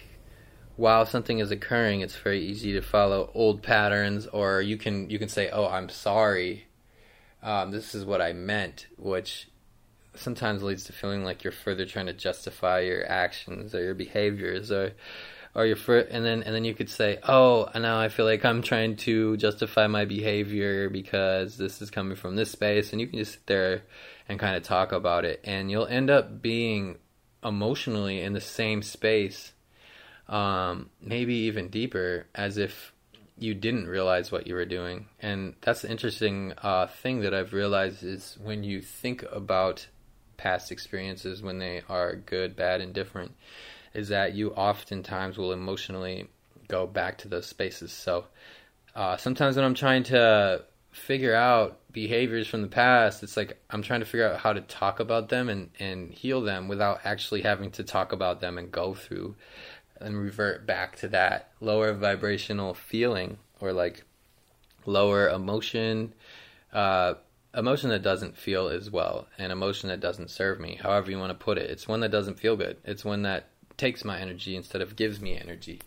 while 0.76 1.06
something 1.06 1.40
is 1.40 1.52
occurring, 1.52 2.02
it's 2.02 2.16
very 2.16 2.44
easy 2.44 2.74
to 2.74 2.82
follow 2.82 3.32
old 3.34 3.62
patterns, 3.62 4.28
or 4.28 4.62
you 4.62 4.78
can 4.78 5.10
you 5.10 5.20
can 5.20 5.30
say, 5.30 5.50
"Oh, 5.50 5.68
I'm 5.68 5.90
sorry. 5.90 6.66
Um, 7.42 7.72
this 7.72 7.96
is 7.96 8.06
what 8.06 8.22
I 8.22 8.34
meant," 8.34 8.88
which 8.98 9.48
sometimes 10.16 10.64
leads 10.64 10.86
to 10.86 10.94
feeling 10.94 11.24
like 11.24 11.44
you're 11.44 11.52
further 11.52 11.86
trying 11.86 12.08
to 12.08 12.14
justify 12.14 12.80
your 12.80 13.10
actions 13.10 13.76
or 13.76 13.84
your 13.84 13.94
behaviors 13.94 14.72
or 14.72 14.94
or 15.54 15.66
your 15.66 15.76
fir- 15.76 16.08
and 16.12 16.26
then 16.26 16.44
and 16.44 16.54
then 16.54 16.66
you 16.66 16.74
could 16.74 16.90
say 16.90 17.20
oh 17.28 17.70
now 17.76 18.00
i 18.00 18.10
feel 18.10 18.26
like 18.26 18.44
i'm 18.46 18.62
trying 18.62 18.96
to 18.96 19.38
justify 19.38 19.88
my 19.88 20.06
behavior 20.06 20.90
because 20.90 21.58
this 21.58 21.82
is 21.82 21.90
coming 21.90 22.16
from 22.16 22.36
this 22.36 22.52
space 22.52 22.92
and 22.92 23.02
you 23.02 23.08
can 23.08 23.20
just 23.20 23.34
sit 23.34 23.46
there 23.48 23.84
and 24.28 24.40
kind 24.40 24.56
of 24.56 24.64
talk 24.64 24.92
about 24.92 25.26
it 25.26 25.40
and 25.44 25.70
you'll 25.70 25.88
end 25.88 26.10
up 26.10 26.42
being 26.42 26.98
emotionally 27.46 28.22
in 28.22 28.34
the 28.34 28.42
same 28.42 28.82
space 28.82 29.54
um, 30.28 30.90
maybe 31.02 31.34
even 31.34 31.70
deeper 31.70 32.26
as 32.34 32.58
if 32.58 32.92
you 33.38 33.54
didn't 33.54 33.88
realize 33.88 34.32
what 34.32 34.48
you 34.48 34.56
were 34.56 34.66
doing 34.66 35.06
and 35.22 35.54
that's 35.62 35.84
the 35.84 35.92
interesting 35.92 36.52
uh, 36.64 36.88
thing 36.88 37.22
that 37.22 37.34
i've 37.34 37.54
realized 37.54 38.04
is 38.04 38.38
when 38.42 38.64
you 38.64 38.82
think 38.82 39.24
about 39.32 39.88
past 40.38 40.72
experiences 40.72 41.42
when 41.42 41.60
they 41.60 41.82
are 41.90 42.16
good, 42.16 42.56
bad, 42.56 42.82
and 42.82 42.94
different 42.94 43.34
is 43.94 44.10
that 44.10 44.34
you 44.34 44.52
oftentimes 44.52 45.38
will 45.38 45.52
emotionally 45.52 46.28
go 46.68 46.86
back 46.86 47.18
to 47.20 47.28
those 47.28 47.46
spaces. 47.46 47.92
So 47.92 48.26
uh, 48.96 49.18
sometimes 49.18 49.56
when 49.56 49.66
I'm 49.66 49.74
trying 49.74 50.04
to 50.06 50.64
figure 50.96 51.36
out 51.36 51.78
behaviors 51.92 52.48
from 52.48 52.62
the 52.62 52.68
past, 52.68 53.22
it's 53.22 53.36
like 53.36 53.62
I'm 53.70 53.82
trying 53.82 54.00
to 54.00 54.06
figure 54.06 54.30
out 54.30 54.40
how 54.40 54.54
to 54.54 54.62
talk 54.62 55.00
about 55.00 55.30
them 55.30 55.50
and, 55.50 55.70
and 55.78 56.12
heal 56.12 56.42
them 56.42 56.68
without 56.68 57.02
actually 57.04 57.42
having 57.42 57.70
to 57.72 57.84
talk 57.84 58.14
about 58.14 58.40
them 58.40 58.58
and 58.58 58.72
go 58.72 58.94
through 58.94 59.36
and 60.00 60.18
revert 60.18 60.66
back 60.66 60.96
to 60.98 61.08
that 61.10 61.52
lower 61.60 61.94
vibrational 61.94 62.74
feeling 62.74 63.38
or 63.60 63.74
like 63.74 64.04
lower 64.86 65.30
emotion 65.30 66.14
uh, 66.74 67.16
emotion 67.54 67.90
that 67.90 68.02
doesn't 68.02 68.38
feel 68.38 68.68
as 68.68 68.90
well 68.90 69.28
and 69.38 69.52
emotion 69.52 69.90
that 69.90 70.00
doesn't 70.00 70.30
serve 70.30 70.60
me 70.60 70.80
however 70.82 71.12
you 71.12 71.20
want 71.20 71.38
to 71.38 71.46
put 71.46 71.58
it. 71.58 71.70
It's 71.70 71.88
one 71.88 72.00
that 72.02 72.12
doesn't 72.12 72.40
feel 72.40 72.56
good. 72.56 72.78
It's 72.86 73.04
one 73.04 73.24
that 73.24 73.48
takes 73.78 74.06
my 74.06 74.20
energy 74.20 74.56
instead 74.56 74.82
of 74.82 74.96
gives 74.96 75.20
me 75.20 75.38
energy. 75.38 75.82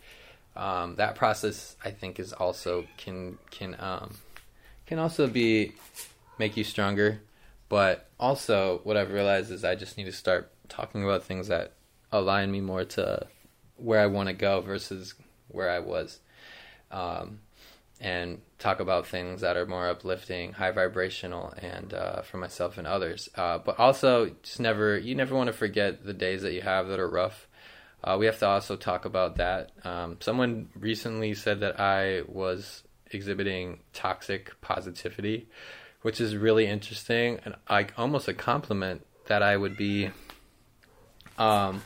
Um, 0.55 0.95
that 0.95 1.15
process 1.15 1.77
i 1.85 1.91
think 1.91 2.19
is 2.19 2.33
also 2.33 2.85
can 2.97 3.37
can 3.49 3.75
um, 3.79 4.15
can 4.89 4.97
also 4.97 5.27
be 5.27 5.71
make 6.39 6.57
you 6.57 6.63
stronger 6.63 7.21
but 7.69 8.09
also 8.19 8.81
what 8.83 8.97
i've 8.97 9.11
realized 9.11 9.51
is 9.51 9.63
i 9.63 9.75
just 9.75 9.97
need 9.97 10.05
to 10.05 10.11
start 10.11 10.51
talking 10.67 11.03
about 11.03 11.23
things 11.23 11.47
that 11.47 11.73
align 12.11 12.51
me 12.51 12.59
more 12.59 12.83
to 12.83 13.25
where 13.77 13.99
i 13.99 14.07
want 14.07 14.27
to 14.27 14.33
go 14.33 14.59
versus 14.61 15.13
where 15.47 15.69
i 15.69 15.77
was 15.77 16.19
um, 16.91 17.39
and 18.01 18.41
talk 18.57 18.79
about 18.79 19.05
things 19.05 19.41
that 19.41 19.57
are 19.57 19.65
more 19.65 19.87
uplifting, 19.87 20.53
high 20.53 20.71
vibrational, 20.71 21.53
and 21.61 21.93
uh, 21.93 22.21
for 22.21 22.37
myself 22.37 22.77
and 22.77 22.87
others. 22.87 23.29
Uh, 23.35 23.57
but 23.57 23.79
also, 23.79 24.31
just 24.41 24.59
never 24.59 24.97
you 24.97 25.13
never 25.13 25.35
want 25.35 25.47
to 25.47 25.53
forget 25.53 26.03
the 26.03 26.13
days 26.13 26.41
that 26.41 26.53
you 26.53 26.61
have 26.61 26.87
that 26.87 26.99
are 26.99 27.09
rough. 27.09 27.47
Uh, 28.03 28.15
we 28.17 28.25
have 28.25 28.39
to 28.39 28.47
also 28.47 28.75
talk 28.75 29.03
about 29.05 29.35
that. 29.35 29.71
Um, 29.83 30.17
someone 30.21 30.69
recently 30.75 31.33
said 31.33 31.59
that 31.59 31.79
I 31.79 32.21
was 32.27 32.83
exhibiting 33.11 33.79
toxic 33.93 34.59
positivity, 34.61 35.49
which 36.01 36.21
is 36.21 36.35
really 36.35 36.67
interesting 36.67 37.39
and 37.45 37.55
like 37.69 37.93
almost 37.97 38.27
a 38.27 38.33
compliment 38.33 39.05
that 39.27 39.43
I 39.43 39.57
would 39.57 39.77
be. 39.77 40.09
Um, 41.37 41.81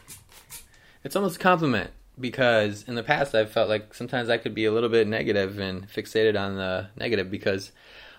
it's 1.03 1.15
almost 1.15 1.37
a 1.37 1.39
compliment 1.39 1.91
because 2.19 2.83
in 2.87 2.95
the 2.95 3.03
past 3.03 3.35
I've 3.35 3.51
felt 3.51 3.69
like 3.69 3.93
sometimes 3.93 4.29
I 4.29 4.37
could 4.37 4.55
be 4.55 4.65
a 4.65 4.71
little 4.71 4.89
bit 4.89 5.07
negative 5.07 5.59
and 5.59 5.87
fixated 5.89 6.39
on 6.39 6.55
the 6.55 6.87
negative 6.95 7.29
because 7.29 7.71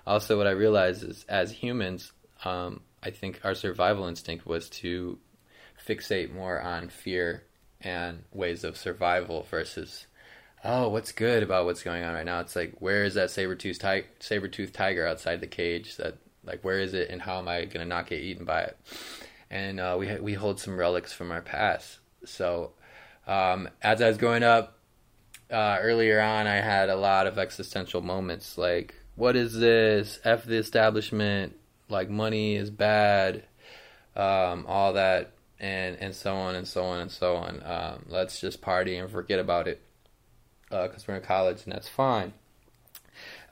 also 0.06 0.36
what 0.36 0.46
I 0.46 0.50
realize 0.50 1.02
is 1.02 1.24
as 1.28 1.50
humans, 1.50 2.12
um, 2.44 2.80
I 3.02 3.10
think 3.10 3.40
our 3.44 3.54
survival 3.54 4.06
instinct 4.06 4.46
was 4.46 4.68
to 4.70 5.18
fixate 5.86 6.32
more 6.32 6.60
on 6.60 6.88
fear 6.88 7.44
and 7.80 8.24
ways 8.32 8.64
of 8.64 8.76
survival 8.76 9.46
versus 9.50 10.06
oh 10.64 10.88
what's 10.88 11.12
good 11.12 11.42
about 11.42 11.66
what's 11.66 11.82
going 11.82 12.02
on 12.02 12.14
right 12.14 12.26
now 12.26 12.40
it's 12.40 12.56
like 12.56 12.74
where 12.78 13.04
is 13.04 13.14
that 13.14 13.30
saber-toothed, 13.30 13.80
ti- 13.80 14.06
saber-toothed 14.18 14.74
tiger 14.74 15.06
outside 15.06 15.40
the 15.40 15.46
cage 15.46 15.96
that 15.96 16.16
like 16.44 16.64
where 16.64 16.80
is 16.80 16.94
it 16.94 17.10
and 17.10 17.22
how 17.22 17.38
am 17.38 17.48
i 17.48 17.64
to 17.64 17.84
not 17.84 18.06
get 18.06 18.20
eaten 18.20 18.44
by 18.44 18.62
it 18.62 18.76
and 19.50 19.78
uh, 19.78 19.96
we 19.98 20.18
we 20.20 20.34
hold 20.34 20.58
some 20.58 20.76
relics 20.76 21.12
from 21.12 21.30
our 21.30 21.42
past 21.42 21.98
so 22.24 22.72
um, 23.26 23.68
as 23.82 24.02
I 24.02 24.08
was 24.08 24.18
growing 24.18 24.42
up, 24.42 24.78
uh, 25.50 25.78
earlier 25.80 26.20
on, 26.20 26.46
I 26.46 26.56
had 26.56 26.88
a 26.88 26.96
lot 26.96 27.26
of 27.26 27.38
existential 27.38 28.00
moments 28.00 28.58
like, 28.58 28.94
what 29.16 29.36
is 29.36 29.54
this? 29.54 30.18
F 30.24 30.44
the 30.44 30.56
establishment. 30.56 31.56
Like, 31.88 32.10
money 32.10 32.56
is 32.56 32.70
bad. 32.70 33.44
Um, 34.16 34.64
all 34.66 34.94
that, 34.94 35.32
and, 35.58 35.96
and 35.96 36.14
so 36.14 36.34
on 36.34 36.54
and 36.54 36.66
so 36.66 36.84
on 36.84 37.00
and 37.00 37.10
so 37.10 37.36
on. 37.36 37.62
Um, 37.64 38.06
let's 38.08 38.40
just 38.40 38.60
party 38.60 38.96
and 38.96 39.10
forget 39.10 39.38
about 39.38 39.68
it 39.68 39.82
because 40.82 41.02
uh, 41.02 41.06
we're 41.08 41.16
in 41.16 41.22
college 41.22 41.62
and 41.64 41.72
that's 41.72 41.88
fine. 41.88 42.32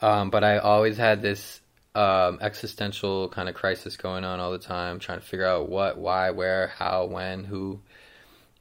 Um, 0.00 0.30
but 0.30 0.42
I 0.42 0.58
always 0.58 0.96
had 0.96 1.22
this 1.22 1.60
um, 1.94 2.38
existential 2.40 3.28
kind 3.28 3.48
of 3.48 3.54
crisis 3.54 3.96
going 3.96 4.24
on 4.24 4.40
all 4.40 4.52
the 4.52 4.58
time, 4.58 4.98
trying 4.98 5.20
to 5.20 5.24
figure 5.24 5.46
out 5.46 5.68
what, 5.68 5.98
why, 5.98 6.30
where, 6.30 6.68
how, 6.68 7.06
when, 7.06 7.44
who, 7.44 7.80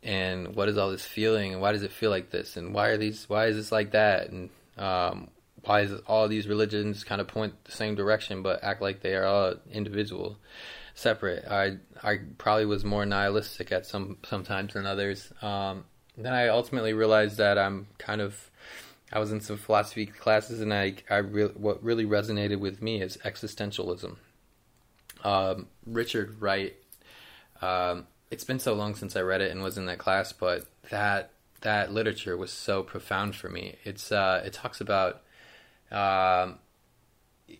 and 0.04 0.56
what 0.56 0.67
is 0.67 0.78
all 0.78 0.91
this 0.91 1.06
feeling 1.06 1.54
and 1.54 1.62
why 1.62 1.71
does 1.71 1.84
it 1.84 1.91
feel 1.91 2.10
like 2.10 2.32
this 2.32 2.58
and 2.58 2.74
why 2.74 2.88
are 2.88 2.97
these 2.97 3.30
why 3.30 3.45
is 3.45 3.56
this 3.56 3.71
like 3.71 3.91
that 3.91 4.30
and 4.30 4.50
um, 4.78 5.30
why 5.63 5.82
is 5.82 5.93
all 6.08 6.28
these 6.28 6.47
religions 6.47 7.04
kind 7.04 7.21
of 7.21 7.28
point 7.28 7.54
the 7.65 7.71
same 7.71 7.95
direction 7.95 8.41
but 8.41 8.63
act 8.63 8.82
like 8.82 9.02
they 9.02 9.13
are 9.13 9.26
all 9.26 9.54
individual 9.71 10.38
separate 10.95 11.45
i 11.47 11.78
i 12.04 12.17
probably 12.38 12.65
was 12.65 12.84
more 12.84 13.06
nihilistic 13.06 13.71
at 13.71 13.86
some 13.86 14.17
sometimes 14.26 14.74
than 14.74 14.86
others 14.86 15.32
um, 15.41 15.84
then 16.17 16.34
i 16.34 16.47
ultimately 16.47 16.93
realized 16.93 17.38
that 17.38 17.58
i'm 17.58 17.88
kind 17.97 18.21
of 18.21 18.50
i 19.12 19.19
was 19.19 19.32
in 19.32 19.41
some 19.41 19.58
philosophy 19.58 20.06
classes 20.06 20.62
and 20.62 20.74
i 20.74 20.93
i 21.10 21.19
what 21.21 21.84
really 21.84 22.06
resonated 22.06 22.60
with 22.60 22.82
me 22.82 23.02
is 23.02 23.17
existentialism 23.24 24.15
um, 25.24 25.67
richard 25.86 26.41
wright 26.41 26.76
um, 27.62 28.08
it's 28.32 28.45
been 28.45 28.60
so 28.60 28.74
long 28.74 28.95
since 28.95 29.15
I 29.15 29.21
read 29.21 29.41
it 29.41 29.52
and 29.52 29.62
was 29.62 29.78
in 29.78 29.86
that 29.86 30.00
class, 30.00 30.32
but 30.32 30.65
that 30.89 31.32
that 31.62 31.91
literature 31.91 32.36
was 32.36 32.52
so 32.52 32.82
profound 32.82 33.36
for 33.36 33.50
me. 33.50 33.76
It's 33.84 34.12
uh, 34.12 34.41
it 34.45 34.54
talks 34.54 34.82
about 34.82 35.21
um, 35.91 36.58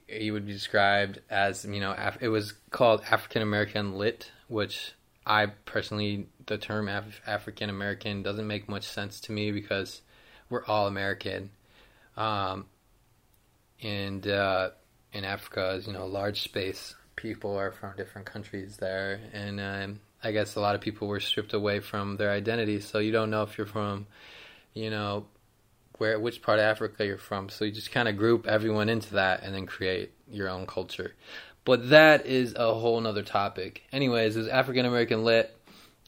he 0.08 0.32
would 0.32 0.48
be 0.48 0.54
described 0.54 1.20
as 1.30 1.66
you 1.66 1.80
know 1.80 1.94
Af- 1.96 2.18
it 2.22 2.30
was 2.30 2.54
called 2.72 3.04
African 3.12 3.42
American 3.42 3.98
lit, 3.98 4.32
which 4.48 4.94
I 5.26 5.48
personally 5.66 6.28
the 6.48 6.58
term 6.58 6.88
Af- 6.88 7.22
African 7.28 7.70
American 7.70 8.24
doesn't 8.24 8.48
make 8.48 8.70
much 8.70 8.86
sense 8.86 9.20
to 9.22 9.32
me 9.32 9.52
because 9.52 10.02
we're 10.52 10.66
all 10.66 10.86
American, 10.86 11.50
um, 12.18 12.66
and 13.82 14.28
uh, 14.28 14.70
in 15.14 15.26
Africa 15.26 15.72
is 15.72 15.88
you 15.88 15.94
know 15.94 16.06
large 16.06 16.42
space. 16.42 16.94
People 17.16 17.58
are 17.58 17.72
from 17.72 17.96
different 17.96 18.28
countries 18.28 18.78
there, 18.78 19.20
and 19.34 19.60
um, 19.60 20.00
I 20.24 20.32
guess 20.32 20.56
a 20.56 20.60
lot 20.60 20.76
of 20.76 20.82
people 20.82 21.08
were 21.08 21.20
stripped 21.20 21.54
away 21.54 21.80
from 21.80 22.18
their 22.18 22.30
identity, 22.30 22.80
so 22.82 23.00
you 23.00 23.12
don't 23.12 23.32
know 23.32 23.44
if 23.44 23.58
you're 23.58 23.66
from, 23.66 24.06
you 24.74 24.90
know, 24.90 25.26
where 25.98 26.20
which 26.20 26.42
part 26.42 26.60
of 26.60 26.66
Africa 26.66 27.06
you're 27.06 27.18
from. 27.18 27.50
So 27.50 27.66
you 27.66 27.72
just 27.72 27.92
kind 27.92 28.08
of 28.08 28.18
group 28.18 28.46
everyone 28.46 28.90
into 28.90 29.16
that 29.16 29.44
and 29.44 29.56
then 29.56 29.66
create 29.66 30.12
your 30.30 30.50
own 30.50 30.68
culture. 30.68 31.14
But 31.64 31.90
that 31.92 32.26
is 32.26 32.56
a 32.56 32.74
whole 32.74 33.00
nother 33.00 33.24
topic. 33.24 33.84
Anyways, 33.92 34.36
as 34.36 34.48
African 34.48 34.86
American 34.86 35.24
lit, 35.24 35.56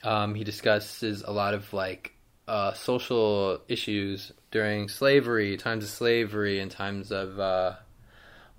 um, 0.03 0.35
he 0.35 0.43
discusses 0.43 1.21
a 1.21 1.31
lot 1.31 1.53
of 1.53 1.71
like 1.73 2.12
uh, 2.47 2.73
social 2.73 3.61
issues 3.67 4.31
during 4.51 4.89
slavery, 4.89 5.57
times 5.57 5.83
of 5.83 5.89
slavery, 5.89 6.59
and 6.59 6.69
times 6.69 7.11
of 7.11 7.39
uh, 7.39 7.73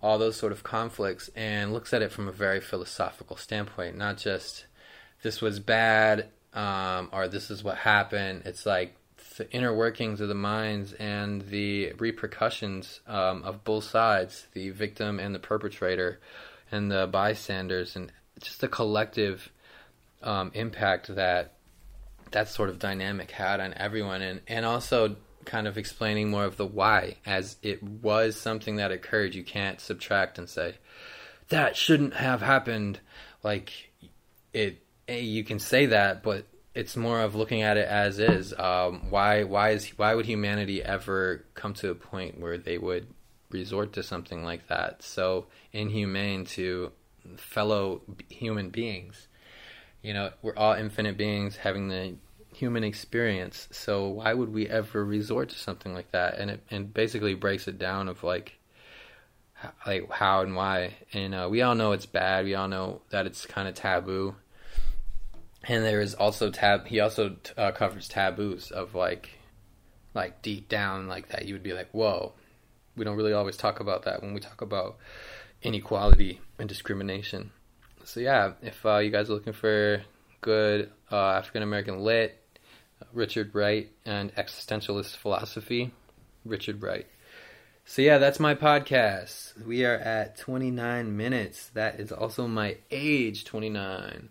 all 0.03 0.19
those 0.19 0.37
sort 0.37 0.53
of 0.53 0.63
conflicts, 0.63 1.31
and 1.37 1.73
looks 1.73 1.93
at 1.93 2.03
it 2.03 2.13
from 2.13 2.29
a 2.29 2.33
very 2.33 2.61
philosophical 2.61 3.37
standpoint, 3.37 3.97
not 3.97 4.17
just 4.17 4.67
this 5.23 5.41
was 5.41 5.59
bad 5.61 6.29
um, 6.55 7.09
or 7.13 7.29
this 7.29 7.51
is 7.51 7.65
what 7.65 7.79
happened. 7.79 8.43
It's 8.45 8.65
like 8.65 8.95
the 9.37 9.51
inner 9.51 9.75
workings 9.75 10.21
of 10.21 10.29
the 10.29 10.35
minds 10.35 10.93
and 10.95 11.43
the 11.43 11.93
repercussions 11.95 13.01
um, 13.07 13.43
of 13.43 13.65
both 13.65 13.85
sides, 13.85 14.47
the 14.53 14.71
victim 14.71 15.19
and 15.19 15.35
the 15.35 15.41
perpetrator, 15.41 16.21
and 16.71 16.91
the 16.91 17.09
bystanders, 17.11 17.97
and 17.97 18.13
just 18.41 18.61
the 18.61 18.69
collective 18.69 19.51
um, 20.23 20.51
impact 20.55 21.15
that 21.15 21.54
that 22.35 22.49
sort 22.49 22.69
of 22.69 22.79
dynamic 22.79 23.31
had 23.31 23.61
on 23.61 23.73
everyone, 23.75 24.21
and 24.21 24.41
and 24.47 24.67
also 24.67 25.17
kind 25.45 25.67
of 25.67 25.79
explaining 25.79 26.31
more 26.31 26.45
of 26.45 26.57
the 26.57 26.67
why, 26.67 27.17
as 27.25 27.57
it 27.63 27.83
was 27.83 28.37
something 28.37 28.77
that 28.77 28.93
occurred. 28.93 29.35
You 29.35 29.45
can't 29.45 29.81
subtract 29.81 30.39
and 30.39 30.49
say 30.49 30.75
that 31.49 31.77
shouldn't 31.77 32.15
have 32.15 32.43
happened. 32.43 33.01
Like 33.43 33.73
it 34.53 34.83
you 35.09 35.45
can 35.45 35.59
say 35.59 35.87
that, 35.87 36.23
but 36.23 36.47
it's 36.75 36.97
more 36.97 37.21
of 37.21 37.35
looking 37.35 37.63
at 37.63 37.77
it 37.77 37.87
as 37.87 38.19
is. 38.19 38.53
Um, 38.59 39.11
why 39.11 39.45
why 39.45 39.71
is 39.71 39.89
why 39.97 40.15
would 40.15 40.27
humanity 40.27 40.83
ever 40.83 41.45
come 41.55 41.75
to 41.75 41.91
a 41.91 41.95
point 41.95 42.41
where 42.41 42.59
they 42.59 42.79
would 42.79 43.07
resort 43.51 43.93
to 43.95 44.03
something 44.03 44.43
like 44.43 44.67
that? 44.69 45.03
So 45.03 45.47
inhumane 45.73 46.47
to 46.47 46.93
fellow 47.37 48.03
human 48.29 48.71
beings. 48.71 49.29
You 50.05 50.15
know, 50.15 50.31
we're 50.43 50.57
all 50.57 50.75
infinite 50.75 51.17
beings 51.17 51.57
having 51.57 51.89
the 51.89 52.15
human 52.55 52.85
experience. 52.85 53.67
So 53.73 54.07
why 54.07 54.33
would 54.33 54.53
we 54.53 54.69
ever 54.69 55.05
resort 55.05 55.49
to 55.49 55.59
something 55.59 55.95
like 55.95 56.13
that? 56.13 56.39
And 56.39 56.51
it 56.51 56.63
and 56.71 56.95
basically 56.95 57.35
breaks 57.35 57.67
it 57.67 57.79
down 57.79 58.09
of 58.09 58.23
like 58.23 58.59
like 59.87 60.11
how 60.13 60.43
and 60.43 60.55
why. 60.55 60.95
And 61.13 61.35
uh, 61.35 61.49
we 61.51 61.63
all 61.63 61.75
know 61.75 61.93
it's 61.93 62.07
bad. 62.07 62.45
We 62.45 62.55
all 62.55 62.69
know 62.69 63.01
that 63.11 63.27
it's 63.27 63.47
kind 63.47 63.67
of 63.67 63.75
taboo 63.75 64.37
and 65.67 65.85
there 65.85 66.01
is 66.01 66.15
also 66.15 66.51
tab. 66.51 66.87
He 66.87 67.01
also 67.01 67.37
uh, 67.57 67.73
covers 67.73 68.09
taboos 68.09 68.71
of 68.71 68.95
like, 68.95 69.31
like 70.13 70.43
deep 70.43 70.69
down 70.69 71.09
like 71.09 71.29
that. 71.29 71.47
You 71.47 71.55
would 71.55 71.63
be 71.63 71.73
like, 71.73 71.91
whoa, 71.93 72.33
we 72.97 73.05
don't 73.05 73.17
really 73.17 73.33
always 73.33 73.57
talk 73.57 73.81
about 73.81 74.03
that 74.05 74.23
when 74.23 74.35
we 74.35 74.41
talk 74.41 74.61
about 74.61 74.97
inequality 75.63 76.41
and 76.59 76.69
discrimination. 76.69 77.51
So 78.05 78.21
yeah, 78.21 78.53
if 78.63 78.85
uh, 78.85 78.99
you 78.99 79.11
guys 79.11 79.31
are 79.31 79.35
looking 79.35 79.53
for 79.55 80.03
good 80.41 80.91
uh, 81.11 81.31
African 81.31 81.63
American 81.63 82.01
lit, 82.01 82.39
Richard 83.13 83.55
Wright 83.55 83.91
and 84.05 84.35
existentialist 84.35 85.17
philosophy, 85.17 85.93
Richard 86.45 86.83
Wright. 86.83 87.07
So 87.87 88.03
yeah, 88.03 88.19
that's 88.19 88.41
my 88.41 88.55
podcast. 88.55 89.63
We 89.65 89.85
are 89.85 89.97
at 89.97 90.37
29 90.39 91.17
minutes. 91.17 91.71
That 91.75 92.01
is 92.01 92.13
also 92.13 92.47
my 92.47 92.77
age, 92.91 93.45
29. 93.45 94.29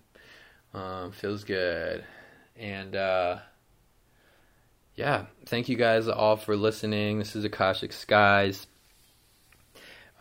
Um, 0.74 1.12
feels 1.12 1.44
good. 1.44 2.04
And 2.56 2.96
uh, 2.96 3.40
yeah, 4.96 5.26
thank 5.46 5.70
you 5.70 5.78
guys 5.78 6.08
all 6.08 6.36
for 6.36 6.56
listening. 6.56 7.20
This 7.20 7.36
is 7.36 7.44
Akashic 7.44 7.94
Skies, 7.94 8.68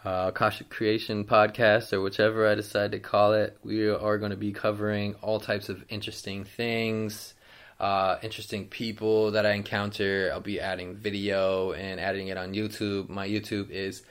uh, 0.04 0.30
Akashic 0.34 0.68
Creation 0.68 1.24
Podcast, 1.24 1.92
or 1.92 2.00
whichever 2.00 2.48
I 2.48 2.54
decide 2.54 2.92
to 2.92 2.98
call 2.98 3.32
it. 3.34 3.56
We 3.62 3.88
are 3.88 4.18
going 4.18 4.30
to 4.30 4.36
be 4.36 4.52
covering 4.52 5.14
all 5.22 5.40
types 5.40 5.68
of 5.68 5.84
interesting 5.88 6.44
things, 6.44 7.34
uh, 7.78 8.16
interesting 8.22 8.66
people 8.66 9.30
that 9.32 9.46
I 9.46 9.52
encounter. 9.52 10.30
I'll 10.32 10.40
be 10.40 10.60
adding 10.60 10.94
video 10.94 11.72
and 11.72 12.00
adding 12.00 12.28
it 12.28 12.36
on 12.36 12.52
YouTube. 12.52 13.08
My 13.08 13.28
YouTube 13.28 13.70
is 13.70 14.02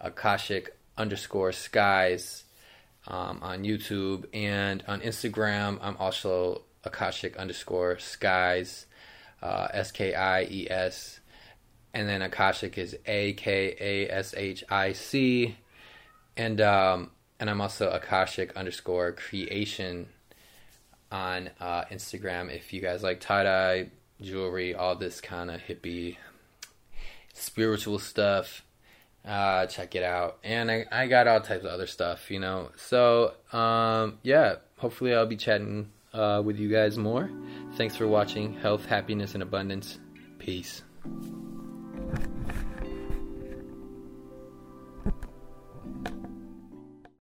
Akashic 0.00 0.76
underscore 0.96 1.52
Skies 1.52 2.44
um, 3.06 3.38
on 3.42 3.64
YouTube 3.64 4.26
and 4.34 4.84
on 4.86 5.00
Instagram. 5.00 5.78
I'm 5.80 5.96
also 5.96 6.62
Akashic 6.84 7.36
underscore 7.36 7.98
Skies 7.98 8.86
uh, 9.42 9.68
S 9.72 9.92
K 9.92 10.14
I 10.14 10.42
E 10.44 10.68
S, 10.70 11.17
and 11.98 12.08
then 12.08 12.22
Akashic 12.22 12.78
is 12.78 12.96
A 13.06 13.32
K 13.32 13.74
A 13.80 14.08
S 14.08 14.32
H 14.36 14.62
I 14.70 14.92
C, 14.92 15.56
and 16.36 16.60
um, 16.60 17.10
and 17.40 17.50
I'm 17.50 17.60
also 17.60 17.90
Akashic 17.90 18.56
underscore 18.56 19.10
creation 19.10 20.06
on 21.10 21.50
uh, 21.58 21.86
Instagram. 21.86 22.54
If 22.54 22.72
you 22.72 22.80
guys 22.80 23.02
like 23.02 23.18
tie 23.18 23.42
dye 23.42 23.90
jewelry, 24.20 24.76
all 24.76 24.94
this 24.94 25.20
kind 25.20 25.50
of 25.50 25.60
hippie 25.60 26.16
spiritual 27.32 27.98
stuff, 27.98 28.62
uh, 29.26 29.66
check 29.66 29.96
it 29.96 30.04
out. 30.04 30.38
And 30.44 30.70
I, 30.70 30.86
I 30.92 31.08
got 31.08 31.26
all 31.26 31.40
types 31.40 31.64
of 31.64 31.70
other 31.70 31.88
stuff, 31.88 32.30
you 32.30 32.38
know. 32.38 32.70
So 32.76 33.32
um, 33.52 34.18
yeah, 34.22 34.56
hopefully 34.76 35.16
I'll 35.16 35.26
be 35.26 35.36
chatting 35.36 35.90
uh, 36.14 36.42
with 36.44 36.60
you 36.60 36.68
guys 36.68 36.96
more. 36.96 37.28
Thanks 37.74 37.96
for 37.96 38.06
watching. 38.06 38.54
Health, 38.54 38.86
happiness, 38.86 39.34
and 39.34 39.42
abundance. 39.42 39.98
Peace. 40.38 40.82
Thank 42.10 42.24
you. 46.08 46.27